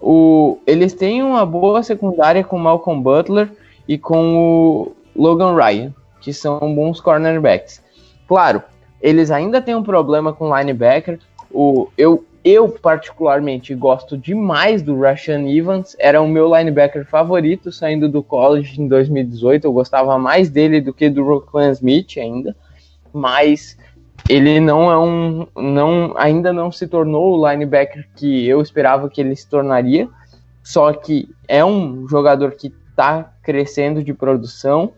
[0.00, 3.50] O, eles têm uma boa secundária com Malcolm Butler
[3.88, 7.82] e com o Logan Ryan, que são bons cornerbacks.
[8.26, 8.62] Claro,
[9.00, 11.18] eles ainda têm um problema com linebacker.
[11.50, 15.96] O, eu, eu, particularmente, gosto demais do Rashan Evans.
[15.98, 19.66] Era o meu linebacker favorito saindo do college em 2018.
[19.66, 22.56] Eu gostava mais dele do que do Roquan Smith ainda.
[23.12, 23.78] Mas
[24.28, 25.46] ele não é um.
[25.54, 30.08] Não, ainda não se tornou o linebacker que eu esperava que ele se tornaria.
[30.62, 34.92] Só que é um jogador que está crescendo de produção.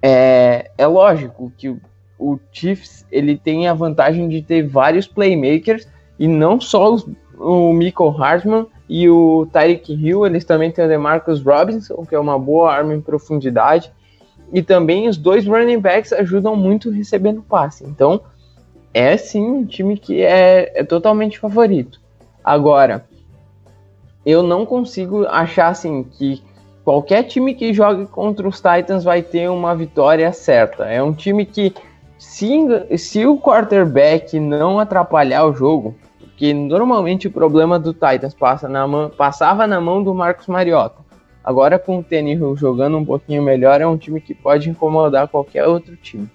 [0.00, 1.80] É, é lógico que o,
[2.18, 5.86] o, Chiefs ele tem a vantagem de ter vários playmakers
[6.18, 10.88] e não só os, o Michael Hartman e o Tyreek Hill, eles também têm o
[10.88, 13.92] DeMarcus Robinson, que é uma boa arma em profundidade.
[14.52, 17.84] E também os dois running backs ajudam muito recebendo passe.
[17.84, 18.22] Então,
[18.92, 22.00] é sim um time que é, é totalmente favorito.
[22.42, 23.04] Agora,
[24.24, 26.42] eu não consigo achar assim que
[26.84, 30.86] qualquer time que jogue contra os Titans vai ter uma vitória certa.
[30.86, 31.74] É um time que,
[32.18, 32.48] se,
[32.96, 38.86] se o quarterback não atrapalhar o jogo, porque normalmente o problema do Titans passa na
[38.86, 41.06] mão, passava na mão do Marcos Mariota.
[41.42, 45.66] Agora com o Tannehill jogando um pouquinho melhor, é um time que pode incomodar qualquer
[45.66, 46.28] outro time.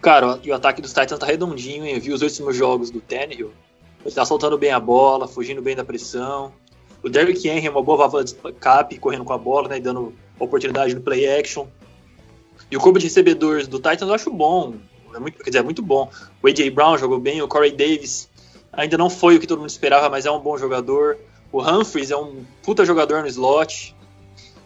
[0.00, 1.94] Cara, e o ataque dos Titans tá redondinho, hein?
[1.94, 3.52] Eu vi os últimos jogos do Tannehill.
[4.04, 6.52] Ele tá soltando bem a bola, fugindo bem da pressão.
[7.02, 9.76] O Derrick Henry é uma boa válvula de cap, correndo com a bola, né?
[9.76, 11.66] E dando oportunidade no play action.
[12.70, 14.74] E o corpo de recebedores do Titans eu acho bom.
[15.14, 16.10] É muito, quer dizer, é muito bom.
[16.42, 16.70] O A.J.
[16.70, 18.30] Brown jogou bem, o Corey Davis
[18.72, 21.18] ainda não foi o que todo mundo esperava, mas é um bom jogador.
[21.52, 23.94] O Humphries é um puta jogador no slot.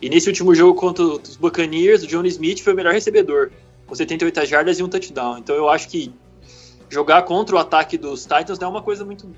[0.02, 3.50] E nesse último jogo contra os Buccaneers, o Johnny Smith foi o melhor recebedor,
[3.86, 5.38] com 78 jardas e um touchdown.
[5.38, 6.12] Então eu acho que
[6.88, 9.28] jogar contra o ataque dos Titans não é uma coisa muito,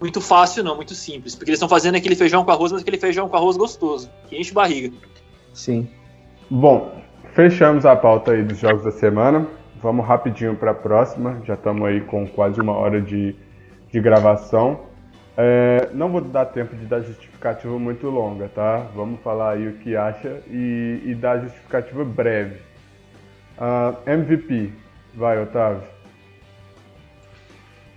[0.00, 1.34] muito fácil, não, muito simples.
[1.34, 4.36] Porque eles estão fazendo aquele feijão com arroz, mas aquele feijão com arroz gostoso, que
[4.36, 4.94] enche barriga.
[5.52, 5.88] Sim.
[6.48, 7.00] Bom,
[7.34, 9.46] fechamos a pauta aí dos jogos da semana.
[9.82, 11.40] Vamos rapidinho para a próxima.
[11.44, 13.34] Já estamos aí com quase uma hora de,
[13.90, 14.80] de gravação.
[15.36, 18.86] É, não vou dar tempo de dar justificativa muito longa, tá?
[18.94, 22.56] Vamos falar aí o que acha e, e dar justificativa breve.
[23.60, 24.72] Uh, ah, MVP,
[25.14, 25.82] vai, Otávio.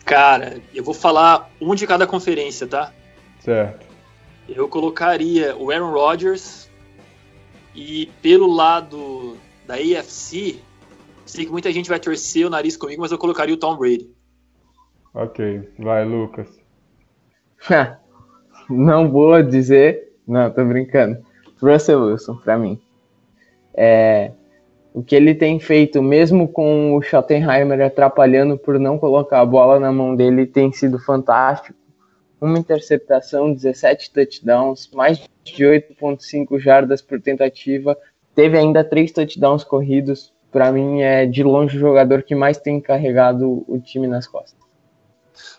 [0.04, 2.92] Cara, eu vou falar um de cada conferência, tá?
[3.40, 3.86] Certo.
[4.50, 6.70] Eu colocaria o Aaron Rodgers
[7.74, 10.60] e pelo lado da AFC,
[11.26, 14.10] sei que muita gente vai torcer o nariz comigo, mas eu colocaria o Tom Brady.
[15.14, 16.48] Ok, vai, Lucas.
[18.70, 20.12] não vou dizer.
[20.28, 21.24] Não, tô brincando.
[21.62, 22.82] Russell Wilson, pra mim.
[23.74, 24.32] É,
[24.94, 29.80] o que ele tem feito, mesmo com o Schottenheimer atrapalhando por não colocar a bola
[29.80, 31.78] na mão dele, tem sido fantástico.
[32.40, 37.98] Uma interceptação, 17 touchdowns, mais de 8,5 jardas por tentativa.
[38.36, 40.34] Teve ainda três touchdowns corridos.
[40.52, 44.62] Para mim, é de longe o jogador que mais tem carregado o time nas costas.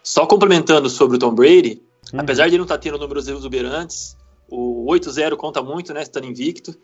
[0.02, 1.82] Só complementando sobre o Tom Brady,
[2.12, 2.20] Uhum.
[2.20, 4.16] Apesar de ele não estar tá tendo números exuberantes,
[4.48, 6.02] o 8-0 conta muito, né?
[6.02, 6.74] Estando invicto.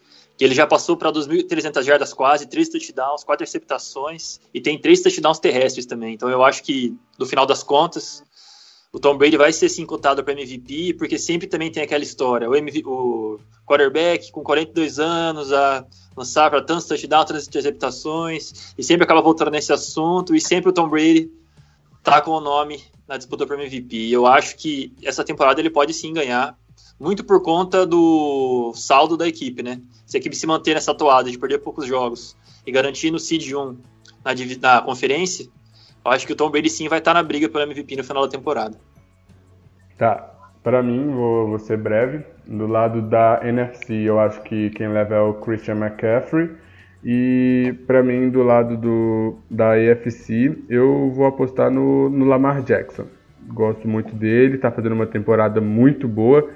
[0.41, 5.39] Ele já passou para 2.300 jardas quase, 3 touchdowns, 4 interceptações e tem 3 touchdowns
[5.39, 6.15] terrestres também.
[6.15, 8.23] Então eu acho que, no final das contas,
[8.93, 12.49] o Tom Brady vai ser sim cotado para MVP, porque sempre também tem aquela história.
[12.49, 15.87] O, o quarterback com 42 anos a
[16.17, 20.73] lançar para tantos touchdowns, tantas interceptações, e sempre acaba voltando nesse assunto, e sempre o
[20.73, 21.31] Tom Brady
[22.03, 24.09] tá com o nome na disputa para MVP.
[24.11, 26.59] Eu acho que essa temporada ele pode sim ganhar,
[26.99, 29.81] muito por conta do saldo da equipe, né?
[30.07, 33.53] Se a equipe se manter nessa toada de perder poucos jogos e garantir no seed
[33.53, 33.77] 1
[34.25, 35.49] na, na conferência,
[36.05, 38.25] eu acho que o Tom Brady sim vai estar na briga pelo MVP no final
[38.25, 38.79] da temporada.
[39.97, 40.31] Tá.
[40.63, 42.23] Para mim, vou, vou ser breve.
[42.47, 46.51] Do lado da NFC, eu acho que quem leva é o Christian McCaffrey.
[47.03, 53.07] E para mim, do lado do, da AFC, eu vou apostar no, no Lamar Jackson.
[53.49, 56.47] Gosto muito dele, está fazendo uma temporada muito boa.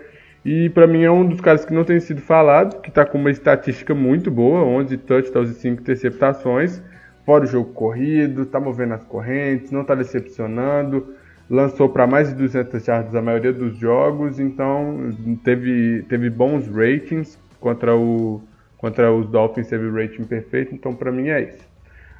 [0.45, 3.17] E para mim é um dos caras que não tem sido falado, que está com
[3.17, 6.83] uma estatística muito boa, 11 touchdowns e 5 interceptações,
[7.25, 11.15] fora o jogo corrido, está movendo as correntes, não está decepcionando,
[11.49, 15.11] lançou para mais de 200 yards a maioria dos jogos, então
[15.43, 18.43] teve, teve bons ratings contra o
[18.85, 21.67] Contra os Dolphins teve rating perfeito, então para mim é isso.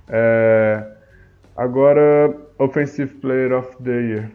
[0.09, 0.83] É...
[1.55, 4.31] Agora, Offensive Player of the Year.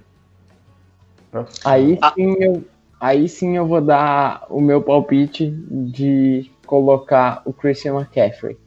[1.65, 2.63] Aí sim, eu,
[2.99, 8.57] aí sim eu vou dar o meu palpite de colocar o Christian McCaffrey.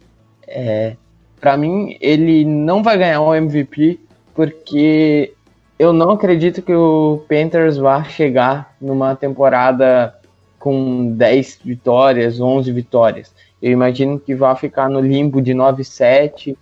[0.46, 0.96] É,
[1.40, 4.00] para mim, ele não vai ganhar o MVP
[4.34, 5.34] porque
[5.78, 10.14] eu não acredito que o Panthers vá chegar numa temporada
[10.58, 13.34] com 10 vitórias, 11 vitórias.
[13.60, 16.56] Eu imagino que vai ficar no limbo de 9-7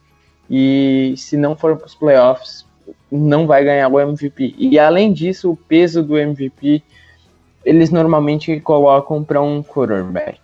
[0.48, 2.66] e se não for para os playoffs,
[3.10, 4.54] não vai ganhar o MVP.
[4.58, 6.82] E além disso, o peso do MVP
[7.64, 10.38] eles normalmente colocam para um quarterback.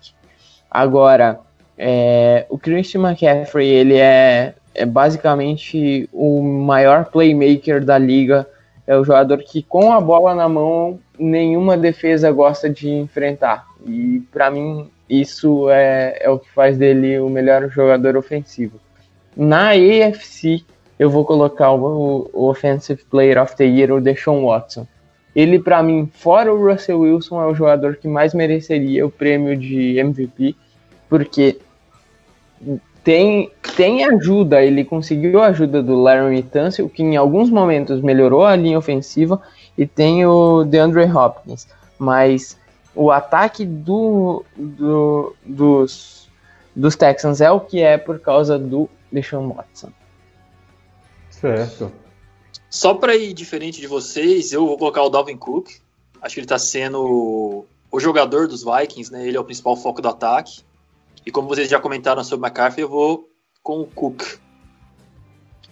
[0.69, 1.39] Agora,
[1.77, 8.47] é, o Christian McCaffrey ele é, é basicamente o maior playmaker da liga.
[8.85, 13.65] É o jogador que com a bola na mão nenhuma defesa gosta de enfrentar.
[13.85, 18.79] E para mim isso é, é o que faz dele o melhor jogador ofensivo.
[19.35, 20.63] Na AFC,
[20.97, 24.87] eu vou colocar o, o Offensive Player of the Year, o Deshaun Watson.
[25.37, 29.55] Ele, para mim, fora o Russell Wilson, é o jogador que mais mereceria o prêmio
[29.55, 30.55] de MVP,
[31.07, 31.59] porque
[33.03, 38.45] tem, tem ajuda, ele conseguiu a ajuda do Larry Tunsil, que em alguns momentos melhorou
[38.45, 39.39] a linha ofensiva,
[39.77, 41.67] e tem o DeAndre Hopkins,
[41.99, 42.57] mas
[42.95, 46.27] o ataque do, do, dos,
[46.75, 49.91] dos Texans é o que é por causa do Deshaun Watson.
[51.29, 51.91] Certo.
[52.69, 55.69] Só para ir diferente de vocês, eu vou colocar o Dalvin Cook.
[56.21, 59.27] Acho que ele está sendo o jogador dos Vikings, né?
[59.27, 60.61] Ele é o principal foco do ataque.
[61.25, 63.29] E como vocês já comentaram sobre o McCarthy, eu vou
[63.63, 64.23] com o Cook.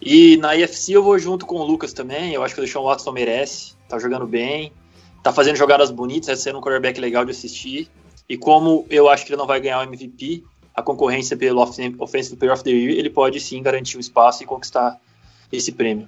[0.02, 2.34] E na IFC eu vou junto com o Lucas também.
[2.34, 3.76] Eu acho que o Deshaun Watson merece.
[3.88, 4.72] Tá jogando bem
[5.26, 7.90] tá fazendo jogadas bonitas, tá sendo um quarterback legal de assistir.
[8.30, 12.36] E como eu acho que ele não vai ganhar o MVP, a concorrência pelo Offensive
[12.36, 15.02] Player of the Year, ele pode sim garantir o espaço e conquistar
[15.52, 16.08] esse prêmio.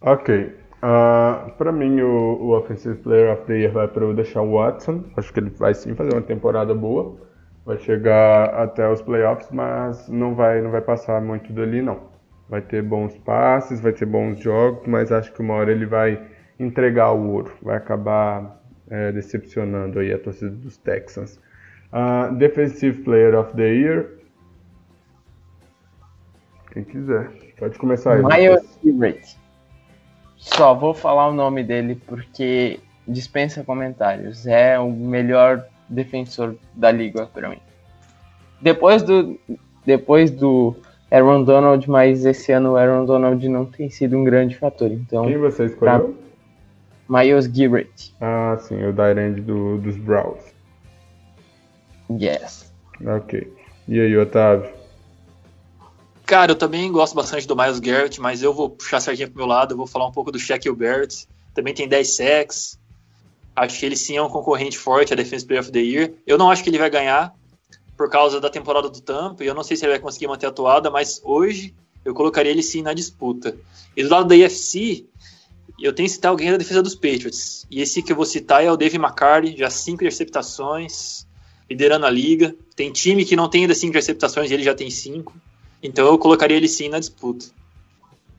[0.00, 0.28] Ok.
[0.34, 4.50] Uh, ah, para mim, o, o, Offensive Player of the Year vai para o Deshaun
[4.52, 5.04] Watson.
[5.16, 7.16] Acho que ele vai sim fazer uma temporada boa.
[7.66, 12.08] Vai chegar até os playoffs, mas não vai, não vai passar muito dali, não.
[12.48, 16.20] Vai ter bons passes, vai ter bons jogos, mas acho que uma hora ele vai
[16.58, 17.52] entregar o ouro.
[17.62, 21.38] Vai acabar é, decepcionando aí a torcida dos Texans.
[21.92, 24.06] Uh, Defensive Player of the Year.
[26.72, 27.30] Quem quiser.
[27.58, 28.22] Pode começar aí.
[28.22, 29.39] Miles Garrett.
[30.40, 34.46] Só vou falar o nome dele porque dispensa comentários.
[34.46, 37.58] É o melhor defensor da liga para mim.
[38.60, 39.38] Depois do
[39.84, 40.74] depois do
[41.10, 44.90] Aaron Donald, mas esse ano o Aaron Donald não tem sido um grande fator.
[44.90, 46.16] Então, Quem você escolheu?
[47.08, 48.14] Miles Garrett.
[48.20, 50.54] Ah, sim, o Dyrand do, dos Browns.
[52.10, 52.72] Yes.
[53.04, 53.52] Ok.
[53.88, 54.79] E aí, Otávio?
[56.30, 59.36] Cara, eu também gosto bastante do Miles Garrett, mas eu vou puxar a sardinha pro
[59.36, 61.26] meu lado, eu vou falar um pouco do Shaquille Barrett.
[61.52, 62.78] Também tem 10 sacks.
[63.56, 66.12] Acho que ele sim é um concorrente forte a Defense Player of the Year.
[66.24, 67.34] Eu não acho que ele vai ganhar
[67.96, 70.46] por causa da temporada do Tampa, e eu não sei se ele vai conseguir manter
[70.46, 71.74] a toada, mas hoje
[72.04, 73.56] eu colocaria ele sim na disputa.
[73.96, 75.06] E do lado da IFC,
[75.80, 77.66] eu tenho que citar alguém da defesa dos Patriots.
[77.68, 81.26] E esse que eu vou citar é o Dave McCarty, já cinco interceptações,
[81.68, 82.54] liderando a liga.
[82.76, 85.34] Tem time que não tem ainda cinco interceptações e ele já tem cinco.
[85.82, 87.46] Então eu colocaria ele sim na disputa.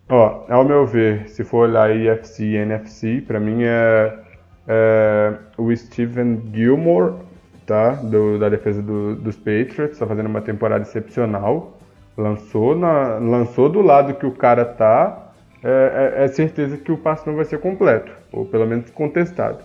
[0.10, 4.14] Ó, ao meu ver, se for olhar IFC e NFC, para mim é,
[4.68, 7.14] é, o Steven Gilmore,
[7.66, 7.94] tá?
[7.94, 11.78] Do, da defesa do, dos Patriots, está fazendo uma temporada excepcional.
[12.18, 15.32] Lançou, na, lançou do lado que o cara tá,
[15.64, 19.60] é, é, é certeza que o passe não vai ser completo, ou pelo menos contestado.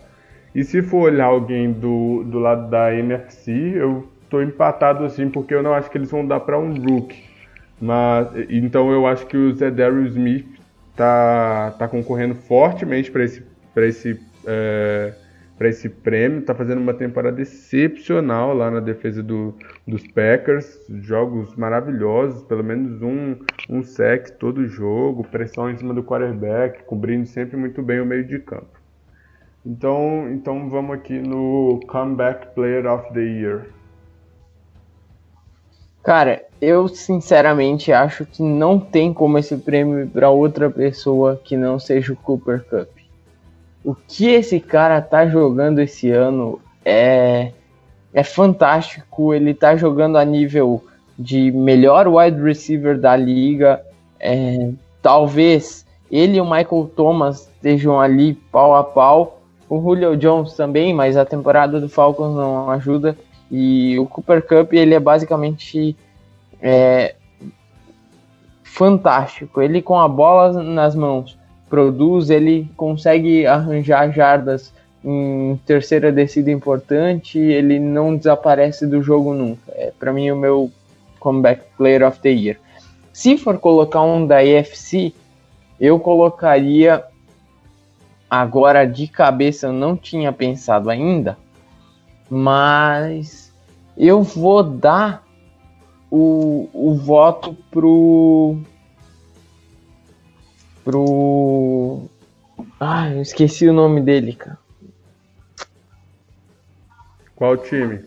[0.55, 5.53] E se for olhar alguém do, do lado da NFC, eu tô empatado assim, porque
[5.53, 7.36] eu não acho que eles vão dar para um rookie.
[7.81, 10.47] Mas, então eu acho que o Zedarius Smith
[10.97, 13.43] tá, tá concorrendo fortemente para esse,
[13.75, 15.13] pra esse, é,
[15.61, 16.43] esse prêmio.
[16.43, 19.55] Tá fazendo uma temporada excepcional lá na defesa do,
[19.87, 20.81] dos Packers.
[21.03, 23.37] Jogos maravilhosos, pelo menos um,
[23.69, 28.25] um sec todo jogo, pressão em cima do quarterback, cobrindo sempre muito bem o meio
[28.25, 28.81] de campo.
[29.67, 33.67] Então, então vamos aqui no Comeback Player of the Year.
[36.07, 41.57] Cara, eu sinceramente acho que não tem como esse prêmio ir para outra pessoa que
[41.57, 42.89] não seja o Cooper Cup.
[43.85, 47.51] O que esse cara tá jogando esse ano é
[48.15, 49.35] é fantástico.
[49.35, 50.81] Ele tá jogando a nível
[51.19, 53.85] de melhor wide receiver da liga.
[54.21, 54.71] É,
[55.03, 59.41] talvez ele e o Michael Thomas estejam ali pau a pau.
[59.69, 63.19] O Julio Jones também, mas a temporada do Falcons não ajuda.
[63.51, 65.97] E o Cooper Cup ele é basicamente
[66.61, 67.15] é,
[68.63, 69.63] fantástico.
[69.63, 71.39] Ele com a bola nas mãos
[71.69, 74.73] produz, ele consegue arranjar jardas
[75.05, 79.73] em terceira descida importante, ele não desaparece do jogo nunca.
[79.75, 80.71] É para mim o meu
[81.21, 82.57] comeback player of the year.
[83.13, 85.13] Se for colocar um da EFC,
[85.81, 87.05] eu colocaria
[88.29, 91.39] agora de cabeça, eu não tinha pensado ainda,
[92.31, 93.53] mas
[93.97, 95.25] eu vou dar
[96.11, 98.59] o, o voto pro.
[100.85, 102.03] pro.
[102.81, 104.59] Ah, eu esqueci o nome dele, cara.
[107.35, 108.05] Qual time?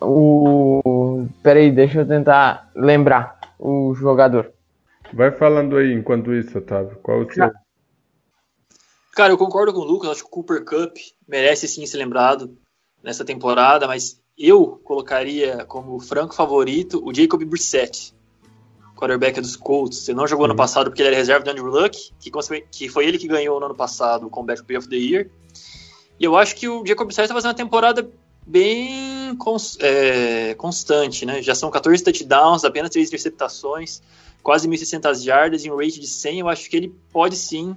[0.00, 1.26] O.
[1.42, 4.52] Peraí, deixa eu tentar lembrar o jogador.
[5.12, 6.98] Vai falando aí enquanto isso, Otávio.
[7.02, 7.50] Qual o time?
[9.14, 10.10] Cara, eu concordo com o Lucas.
[10.10, 12.56] Acho que o Cooper Cup merece sim ser lembrado
[13.04, 18.14] nessa temporada, mas eu colocaria como franco favorito o Jacob Brissett,
[18.96, 20.08] quarterback dos Colts.
[20.08, 20.52] Ele não jogou uhum.
[20.52, 22.30] ano passado porque ele era reserva do Andrew Luck, que,
[22.70, 25.30] que foi ele que ganhou no ano passado o Comeback Play of the Year.
[26.18, 28.10] E eu acho que o Jacob Brissett está fazendo uma temporada
[28.46, 31.42] bem cons é, constante, né?
[31.42, 34.00] Já são 14 touchdowns, apenas 3 interceptações,
[34.42, 36.40] quase 1.600 jardas e um rate de 100.
[36.40, 37.76] Eu acho que ele pode sim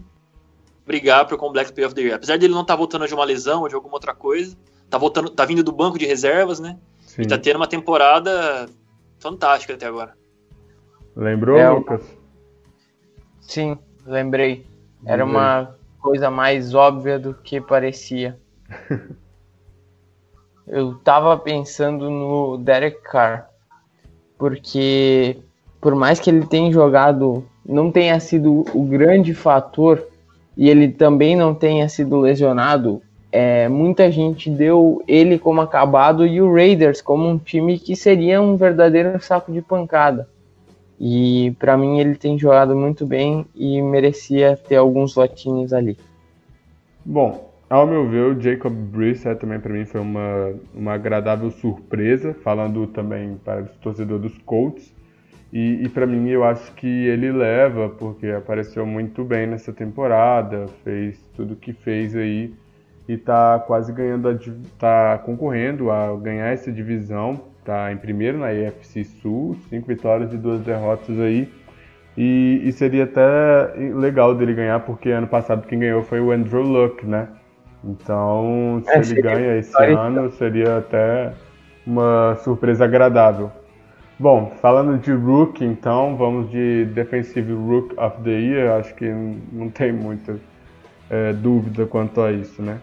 [0.86, 2.16] brigar para o Comeback Play of the Year.
[2.16, 4.56] Apesar dele não estar tá voltando de uma lesão ou de alguma outra coisa,
[4.90, 6.78] tá voltando, tá vindo do banco de reservas, né?
[7.00, 7.24] Sim.
[7.24, 8.68] E tá tendo uma temporada
[9.20, 10.14] fantástica até agora.
[11.16, 12.04] Lembrou, é, Lucas?
[13.42, 14.66] Sim, lembrei.
[15.06, 18.38] Era uma coisa mais óbvia do que parecia.
[20.68, 23.50] Eu tava pensando no Derek Carr,
[24.38, 25.38] porque
[25.80, 30.06] por mais que ele tenha jogado, não tenha sido o grande fator
[30.58, 33.02] e ele também não tenha sido lesionado,
[33.40, 38.42] é, muita gente deu ele como acabado e o Raiders como um time que seria
[38.42, 40.28] um verdadeiro saco de pancada.
[41.00, 45.96] E para mim ele tem jogado muito bem e merecia ter alguns lotinhos ali.
[47.06, 52.36] Bom, ao meu ver, o Jacob Brissett também para mim foi uma, uma agradável surpresa,
[52.44, 54.92] falando também para os torcedores dos Colts.
[55.54, 60.66] E, e para mim eu acho que ele leva, porque apareceu muito bem nessa temporada,
[60.84, 62.52] fez tudo que fez aí
[63.08, 64.38] e tá quase ganhando, a,
[64.78, 70.38] tá concorrendo a ganhar essa divisão, tá em primeiro na EFC Sul, cinco vitórias e
[70.38, 71.52] duas derrotas aí.
[72.18, 76.64] E, e, seria até legal dele ganhar, porque ano passado quem ganhou foi o Andrew
[76.64, 77.28] Luck, né?
[77.84, 81.32] Então, se é, ele ganha esse ano, seria até
[81.86, 83.52] uma surpresa agradável.
[84.20, 88.80] Bom, falando de Rook, então, vamos de Defensive Rook of the Year.
[88.80, 89.06] Acho que
[89.52, 90.40] não tem muita
[91.08, 92.80] é, dúvida quanto a isso, né?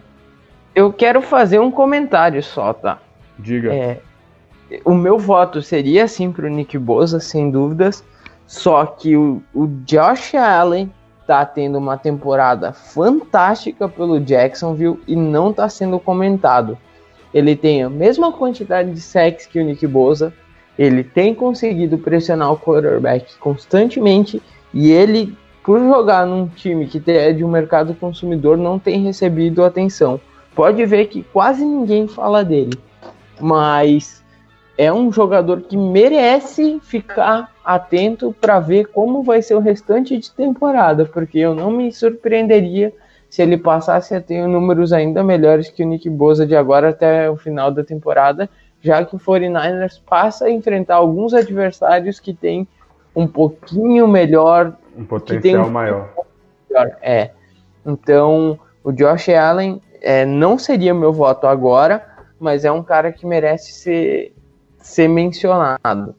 [0.75, 2.99] Eu quero fazer um comentário só, tá?
[3.39, 3.73] Diga.
[3.73, 4.01] É,
[4.83, 8.03] o meu voto seria sim pro Nick Bosa, sem dúvidas.
[8.45, 10.91] Só que o, o Josh Allen
[11.25, 16.77] tá tendo uma temporada fantástica pelo Jacksonville e não tá sendo comentado.
[17.33, 20.33] Ele tem a mesma quantidade de sacks que o Nick Bosa,
[20.77, 24.41] ele tem conseguido pressionar o quarterback constantemente
[24.73, 29.63] e ele, por jogar num time que é de um mercado consumidor, não tem recebido
[29.63, 30.19] atenção
[30.55, 32.79] pode ver que quase ninguém fala dele,
[33.39, 34.23] mas
[34.77, 40.31] é um jogador que merece ficar atento para ver como vai ser o restante de
[40.31, 42.93] temporada, porque eu não me surpreenderia
[43.29, 47.29] se ele passasse a ter números ainda melhores que o Nick Bosa de agora até
[47.29, 48.49] o final da temporada,
[48.81, 52.67] já que o 49ers passa a enfrentar alguns adversários que têm
[53.15, 56.13] um pouquinho melhor, um potencial um maior.
[56.69, 56.97] Melhor.
[57.01, 57.31] É.
[57.85, 62.07] Então, o Josh Allen é, não seria meu voto agora,
[62.39, 64.35] mas é um cara que merece ser,
[64.77, 66.15] ser mencionado.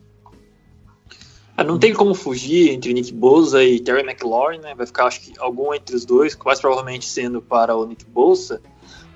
[1.57, 4.75] Ah, não tem como fugir entre Nick Bosa e Terry McLaurin, né?
[4.75, 8.61] Vai ficar, acho que, algum entre os dois, mais provavelmente sendo para o Nick Bosa.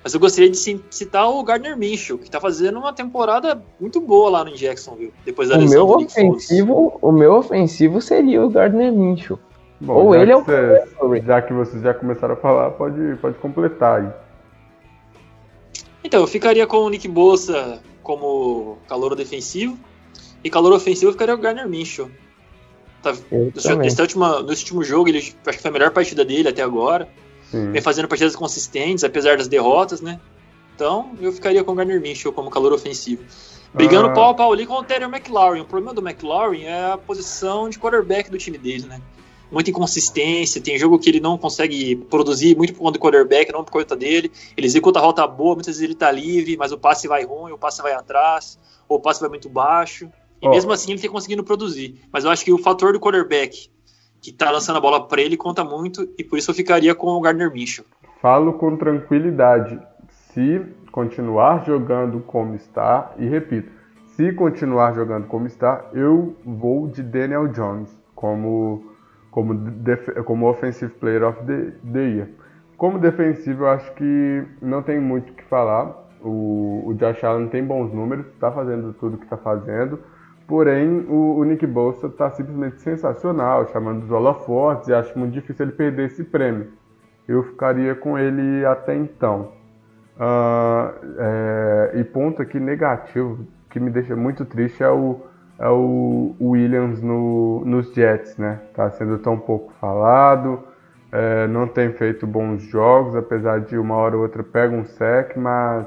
[0.01, 4.29] Mas eu gostaria de citar o Gardner Minshew, que está fazendo uma temporada muito boa
[4.31, 9.37] lá no Jacksonville, depois da o meu ofensivo, O meu ofensivo seria o Gardner Minshew.
[9.81, 13.37] Bom, Ou ele é o você, Já que vocês já começaram a falar, pode, pode
[13.37, 14.30] completar aí.
[16.03, 19.77] Então, eu ficaria com o Nick Bossa como calor defensivo.
[20.43, 22.09] E calor ofensivo ficaria o Garner Minshew.
[23.01, 23.13] Tá,
[23.81, 27.07] nesse, última, nesse último jogo, ele acho que foi a melhor partida dele até agora.
[27.49, 27.71] Sim.
[27.71, 30.19] Vem fazendo partidas consistentes, apesar das derrotas, né?
[30.75, 33.23] Então, eu ficaria com o Garner Minshew como calor ofensivo.
[33.73, 34.13] Brigando ah.
[34.13, 35.61] pau a pau ali com o Terry McLaurin.
[35.61, 39.01] O problema do McLaurin é a posição de quarterback do time dele, né?
[39.51, 43.63] Muita inconsistência, tem jogo que ele não consegue produzir muito por conta do quarterback, não
[43.63, 44.31] por conta dele.
[44.55, 47.51] Ele executa a rota boa, muitas vezes ele tá livre, mas o passe vai ruim,
[47.51, 50.09] o passe vai atrás, ou o passe vai muito baixo.
[50.41, 50.49] E oh.
[50.49, 52.01] mesmo assim ele tem conseguindo produzir.
[52.11, 53.69] Mas eu acho que o fator do quarterback
[54.21, 57.07] que tá lançando a bola para ele conta muito, e por isso eu ficaria com
[57.07, 57.83] o Gardner Minshew.
[58.21, 59.79] Falo com tranquilidade.
[60.31, 63.71] Se continuar jogando como está, e repito,
[64.15, 68.90] se continuar jogando como está, eu vou de Daniel Jones como
[69.31, 69.57] como,
[70.25, 72.27] como Offensive Player of the, the Year.
[72.77, 76.09] Como defensivo, eu acho que não tem muito o que falar.
[76.21, 79.99] O, o Josh Allen tem bons números, está fazendo tudo que está fazendo.
[80.47, 85.65] Porém, o, o Nick Bolsa está simplesmente sensacional, chamando os holofotes, e acho muito difícil
[85.65, 86.67] ele perder esse prêmio.
[87.27, 89.53] Eu ficaria com ele até então.
[90.17, 95.21] Uh, é, e ponto aqui negativo, que me deixa muito triste, é o,
[95.69, 98.59] o Williams no, nos Jets, né?
[98.73, 100.63] Tá sendo tão pouco falado,
[101.11, 105.35] é, não tem feito bons jogos, apesar de uma hora ou outra pega um sec,
[105.35, 105.85] mas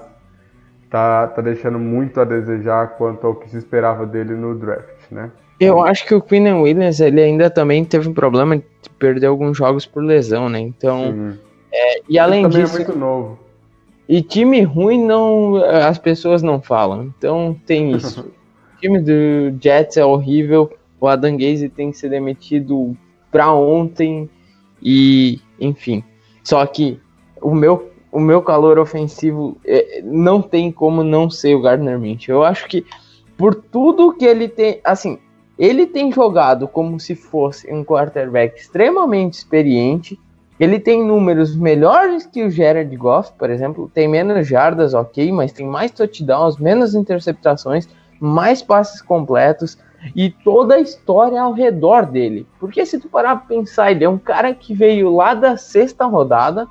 [0.90, 5.30] tá, tá deixando muito a desejar quanto ao que se esperava dele no draft, né?
[5.58, 9.56] Eu acho que o Quinn Williams ele ainda também teve um problema de perder alguns
[9.56, 10.60] jogos por lesão, né?
[10.60, 11.34] Então,
[11.72, 13.38] é, e além ele disso, é muito novo.
[14.08, 17.12] E time ruim não, as pessoas não falam.
[17.16, 18.30] Então tem isso.
[18.84, 20.70] Time do Jets é horrível.
[21.00, 22.96] O Adam Gaze tem que ser demitido
[23.30, 24.28] pra ontem.
[24.82, 26.04] E, enfim.
[26.42, 27.00] Só que
[27.40, 32.36] o meu, o meu calor ofensivo é, não tem como não ser o Gardner Minshew.
[32.36, 32.84] Eu acho que
[33.36, 35.18] por tudo que ele tem, assim,
[35.58, 40.18] ele tem jogado como se fosse um quarterback extremamente experiente.
[40.60, 43.90] Ele tem números melhores que o Jared Goff, por exemplo.
[43.92, 47.88] Tem menos jardas, ok, mas tem mais touchdowns, menos interceptações
[48.20, 49.78] mais passes completos
[50.14, 52.46] e toda a história ao redor dele.
[52.58, 56.04] Porque se tu parar pra pensar, ele é um cara que veio lá da sexta
[56.04, 56.66] rodada,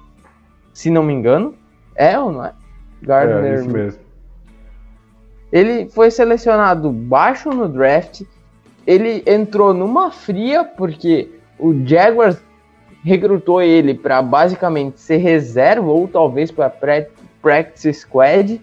[0.74, 1.56] se não me engano,
[1.95, 2.53] É ou não é?
[3.02, 3.53] Gardner.
[3.53, 3.99] É, isso mesmo.
[5.52, 8.24] Ele foi selecionado baixo no draft.
[8.86, 11.30] Ele entrou numa fria porque
[11.60, 12.41] o Jaguars
[13.03, 16.72] recrutou ele para basicamente ser reserva ou talvez para
[17.41, 18.60] practice squad.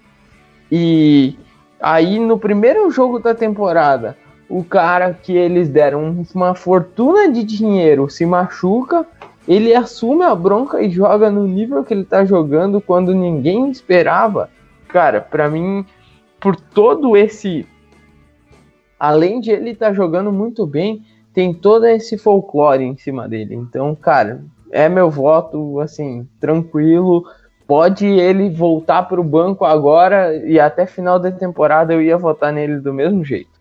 [0.73, 1.39] E
[1.81, 4.16] aí no primeiro jogo da temporada,
[4.48, 9.07] o cara que eles deram uma fortuna de dinheiro se machuca,
[9.47, 14.51] ele assume a bronca e joga no nível que ele tá jogando quando ninguém esperava.
[14.89, 15.85] Cara, para mim,
[16.40, 17.66] por todo esse
[19.01, 21.02] além de ele estar tá jogando muito bem,
[21.32, 23.55] tem todo esse folclore em cima dele.
[23.55, 27.24] Então, cara, é meu voto, assim, tranquilo.
[27.70, 32.52] Pode ele voltar para o banco agora e até final da temporada eu ia votar
[32.52, 33.60] nele do mesmo jeito.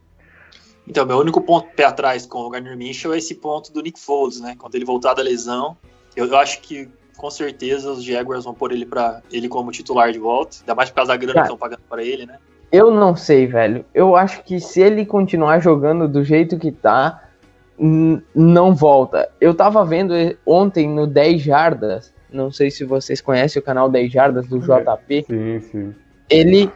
[0.88, 4.00] Então, meu único ponto pé atrás com o Gardner Minshew é esse ponto do Nick
[4.00, 4.56] Foles, né?
[4.58, 5.78] Quando ele voltar da lesão,
[6.16, 10.12] eu, eu acho que com certeza os Jaguars vão pôr ele para ele como titular
[10.12, 12.40] de volta, ainda mais por causa da grana Cara, que estão pagando para ele, né?
[12.72, 13.86] Eu não sei, velho.
[13.94, 17.30] Eu acho que se ele continuar jogando do jeito que tá,
[18.34, 19.30] não volta.
[19.40, 20.16] Eu tava vendo
[20.48, 25.26] ontem no 10 Jardas, não sei se vocês conhecem o canal 10 Jardas do JP.
[25.28, 25.96] Sim, sim.
[26.30, 26.72] Ele.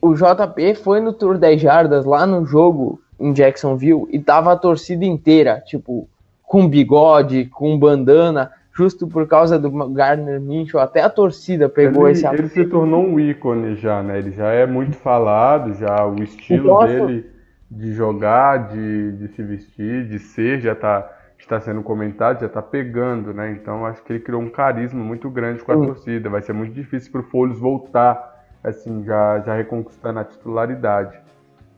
[0.00, 4.56] O JP foi no Tour 10 Jardas lá no jogo em Jacksonville e tava a
[4.56, 6.08] torcida inteira, tipo,
[6.42, 12.18] com bigode, com bandana, justo por causa do Gardner Minshew, até a torcida pegou ele,
[12.18, 14.18] esse Ele se tornou um ícone já, né?
[14.18, 17.30] Ele já é muito falado, já o estilo dele
[17.70, 21.10] de jogar, de, de se vestir, de ser, já está
[21.44, 23.52] está sendo comentado, já está pegando, né?
[23.52, 25.86] Então acho que ele criou um carisma muito grande com a uhum.
[25.86, 26.28] torcida.
[26.28, 31.18] Vai ser muito difícil para o Folhos voltar, assim, já, já reconquistando a titularidade.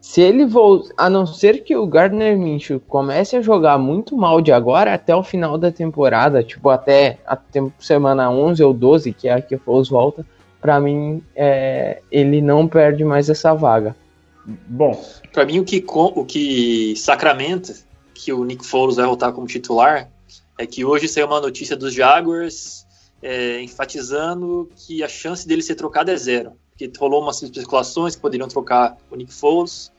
[0.00, 4.40] Se ele voltar, a não ser que o Gardner Minshew comece a jogar muito mal
[4.40, 7.36] de agora até o final da temporada, tipo até a
[7.78, 10.24] semana 11 ou 12, que é a que o Foles volta,
[10.60, 13.96] para mim é, ele não perde mais essa vaga.
[14.44, 14.96] Bom,
[15.32, 17.74] para mim o que, o que sacramenta
[18.18, 20.10] que o Nick Foles vai voltar como titular
[20.58, 22.86] é que hoje saiu uma notícia dos Jaguars
[23.22, 26.52] é, enfatizando que a chance dele ser trocado é zero.
[26.70, 29.92] Porque rolou umas especulações que poderiam trocar o Nick Foles.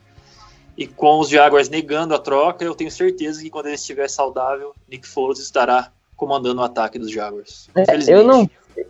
[0.77, 4.73] E com os Jaguars negando a troca, eu tenho certeza que quando ele estiver saudável,
[4.87, 7.69] Nick Foles estará comandando o ataque dos Jaguars.
[7.75, 8.49] É, eu, não,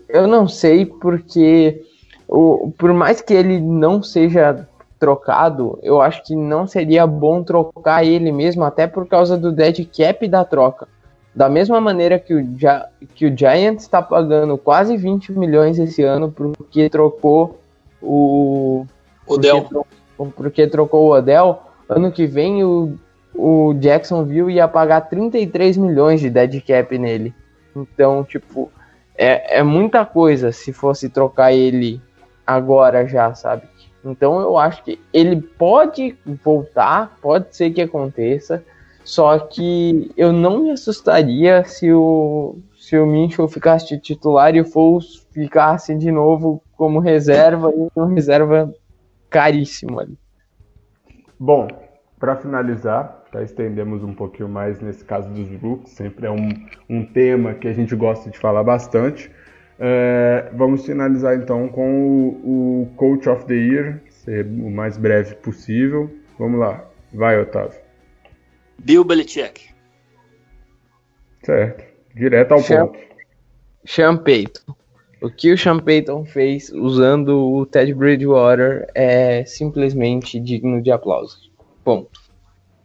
[0.10, 1.86] eu não sei porque
[2.28, 4.68] o, por mais que ele não seja
[5.00, 9.88] trocado, eu acho que não seria bom trocar ele mesmo, até por causa do dead
[9.96, 10.88] cap da troca.
[11.34, 12.44] Da mesma maneira que o,
[13.14, 17.60] que o Giants está pagando quase 20 milhões esse ano porque trocou
[18.02, 18.86] o.
[19.28, 19.62] Odell.
[19.62, 22.98] Porque, trocou, porque trocou o Odell, ano que vem o,
[23.36, 27.36] o Jacksonville ia pagar 33 milhões de dead cap nele.
[27.76, 28.72] Então, tipo,
[29.16, 32.02] é, é muita coisa se fosse trocar ele
[32.48, 33.64] agora já, sabe?
[34.12, 38.64] Então eu acho que ele pode voltar, pode ser que aconteça,
[39.04, 44.66] só que eu não me assustaria se o, se o Minchel ficasse titular e o
[44.66, 48.74] Foles ficasse de novo como reserva e uma reserva
[49.30, 50.18] caríssimo ali.
[51.40, 51.68] Bom,
[52.20, 56.50] para finalizar, já estendemos um pouquinho mais nesse caso dos Brooks, sempre é um,
[56.90, 59.32] um tema que a gente gosta de falar bastante.
[59.80, 65.36] É, vamos finalizar então com o, o, Coach of the Year, ser o mais breve
[65.36, 66.10] possível.
[66.40, 66.84] Vamos lá,
[67.14, 67.80] vai Otávio.
[68.80, 69.70] Bill Belichick.
[71.44, 71.84] Certo,
[72.16, 73.00] direto ao Sean, ponto.
[73.86, 74.76] Sean Payton.
[75.22, 81.52] O que o Sean Payton fez usando o Ted Bridgewater é simplesmente digno de aplauso.
[81.84, 82.20] Ponto.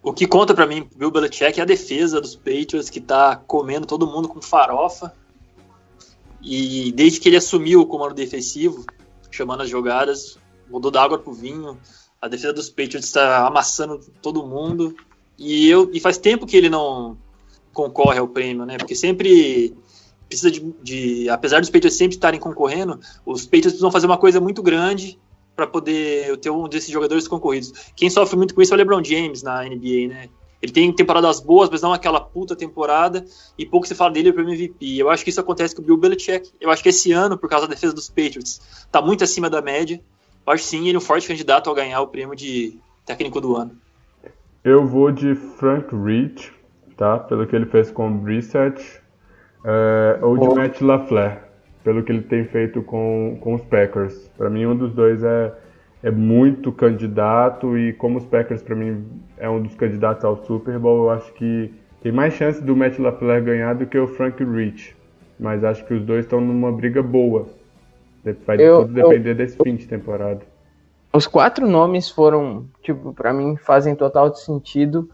[0.03, 3.87] O que conta para mim, Bill Belichick, é a defesa dos Patriots que tá comendo
[3.87, 5.13] todo mundo com farofa
[6.43, 8.85] e desde que ele assumiu o comando defensivo,
[9.31, 10.39] chamando as jogadas,
[10.69, 11.79] mudou da água pro vinho.
[12.21, 14.95] A defesa dos Patriots está amassando todo mundo.
[15.39, 17.17] E, eu, e faz tempo que ele não
[17.73, 18.77] concorre ao prêmio, né?
[18.77, 19.75] Porque sempre
[20.29, 24.41] precisa de, de apesar dos Patriots sempre estarem concorrendo, os Patriots precisam fazer uma coisa
[24.41, 25.19] muito grande
[25.55, 27.73] para poder ter um desses jogadores concorridos.
[27.95, 30.29] Quem sofre muito com isso é o LeBron James na NBA, né?
[30.63, 33.25] Ele tem temporadas boas, mas não aquela puta temporada,
[33.59, 34.97] e pouco se fala dele para MVP.
[34.97, 36.53] Eu acho que isso acontece com o Bill Belichick.
[36.61, 39.61] Eu acho que esse ano, por causa da defesa dos Patriots, tá muito acima da
[39.61, 40.01] média.
[40.47, 43.57] Eu acho sim ele é um forte candidato a ganhar o prêmio de técnico do
[43.57, 43.73] ano.
[44.63, 46.53] Eu vou de Frank Reich,
[46.97, 47.19] tá?
[47.19, 48.81] Pelo que ele fez com o Brissett,
[49.65, 50.55] é, ou de oh.
[50.55, 51.43] Matt LaFleur,
[51.83, 54.31] pelo que ele tem feito com, com os Packers.
[54.39, 55.53] Para mim, um dos dois é
[56.03, 59.07] é muito candidato e como os Packers para mim
[59.37, 61.73] é um dos candidatos ao Super Bowl, eu acho que
[62.03, 64.97] tem mais chance do Matt LaFleur ganhar do que o Frank Rich.
[65.39, 67.47] Mas acho que os dois estão numa briga boa.
[68.47, 70.41] Vai eu, tudo depender eu, desse fim de temporada.
[71.13, 75.09] Os quatro nomes foram, tipo, para mim fazem total sentido.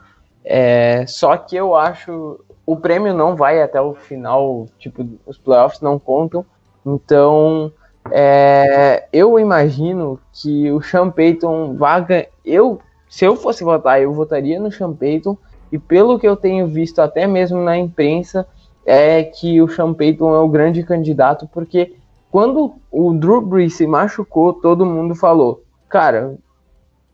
[0.44, 5.80] É, só que eu acho o prêmio não vai até o final, tipo, os playoffs
[5.80, 6.44] não contam.
[6.84, 7.72] Então,
[8.12, 12.28] é, eu imagino que o Sean Payton vaga.
[12.44, 15.36] Eu, se eu fosse votar, eu votaria no Sean Payton.
[15.70, 18.46] E pelo que eu tenho visto, até mesmo na imprensa,
[18.86, 21.94] é que o Sean Payton é o grande candidato, porque
[22.30, 26.36] quando o Drew Brees se machucou, todo mundo falou: cara,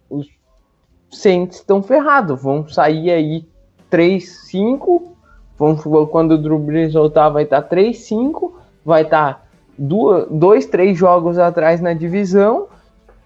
[0.09, 0.29] os
[1.11, 3.49] Saints estão ferrados, vão sair aí
[3.91, 5.12] 3-5.
[6.11, 8.53] Quando o Drew Brees voltar, vai estar tá 3-5,
[8.85, 9.35] vai estar.
[9.35, 9.44] Tá
[9.79, 12.69] dois, três jogos atrás na divisão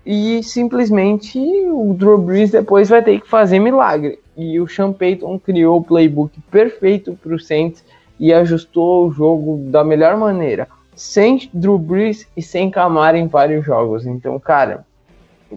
[0.05, 4.19] e simplesmente o Drew Brees depois vai ter que fazer milagre.
[4.37, 7.85] E o Sean Payton criou o playbook perfeito para o Saints
[8.19, 13.65] e ajustou o jogo da melhor maneira, sem Drew Brees e sem Camara em vários
[13.65, 14.07] jogos.
[14.07, 14.87] Então, cara,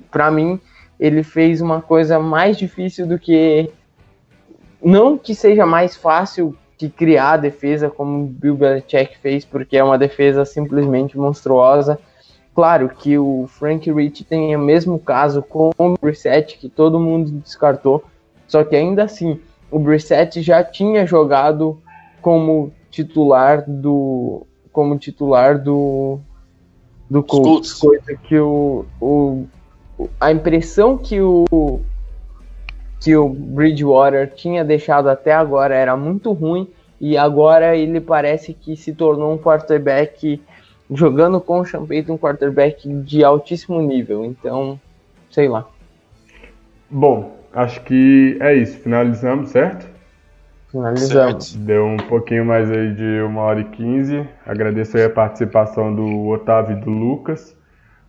[0.09, 0.59] para mim
[0.99, 3.71] ele fez uma coisa mais difícil do que
[4.83, 9.77] não que seja mais fácil que criar a defesa como o Bill Belichick fez, porque
[9.77, 11.99] é uma defesa simplesmente monstruosa.
[12.55, 17.31] Claro que o Frank Rich tem o mesmo caso com o Brissett, que todo mundo
[17.31, 18.03] descartou,
[18.47, 19.39] só que ainda assim,
[19.69, 21.79] o Brissett já tinha jogado
[22.19, 26.19] como titular do como titular do
[27.09, 29.45] do Colts, coisa que o, o
[30.19, 31.79] a impressão que o
[33.01, 36.69] que o Bridgewater tinha deixado até agora era muito ruim
[36.99, 40.39] e agora ele parece que se tornou um quarterback
[40.89, 44.23] jogando com o Champagne um quarterback de altíssimo nível.
[44.23, 44.79] Então,
[45.31, 45.67] sei lá.
[46.89, 48.77] Bom, acho que é isso.
[48.77, 49.89] Finalizamos, certo?
[50.71, 51.47] Finalizamos.
[51.47, 51.65] Certo.
[51.65, 54.27] Deu um pouquinho mais aí de uma hora e quinze.
[54.45, 57.57] Agradeço aí a participação do Otávio e do Lucas.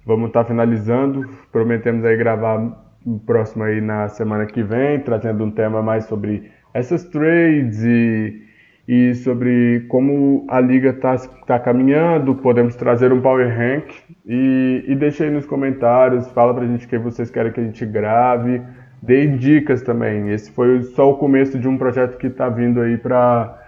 [0.05, 1.31] Vamos estar tá finalizando.
[1.51, 2.82] Prometemos aí gravar
[3.27, 8.43] próximo aí na semana que vem, trazendo um tema mais sobre essas trades e,
[8.89, 11.17] e sobre como a liga está
[11.47, 12.35] tá caminhando.
[12.35, 13.93] Podemos trazer um power rank
[14.27, 17.85] e, e aí nos comentários, fala pra gente o que vocês querem que a gente
[17.85, 18.63] grave,
[19.03, 20.31] dê dicas também.
[20.31, 23.59] Esse foi só o começo de um projeto que está vindo aí para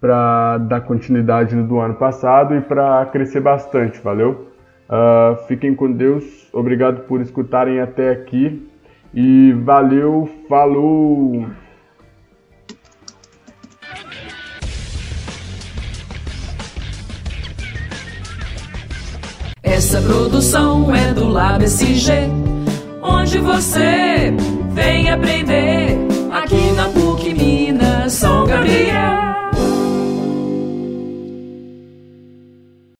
[0.00, 4.48] para dar continuidade do ano passado e para crescer bastante, valeu?
[4.90, 8.68] Uh, fiquem com Deus, obrigado por escutarem até aqui.
[9.14, 11.46] E valeu, falou!
[19.62, 22.12] Essa produção é do Lab SG,
[23.02, 24.32] onde você
[24.70, 25.98] vem aprender
[26.32, 29.21] aqui na PUC Minas São Gabriel.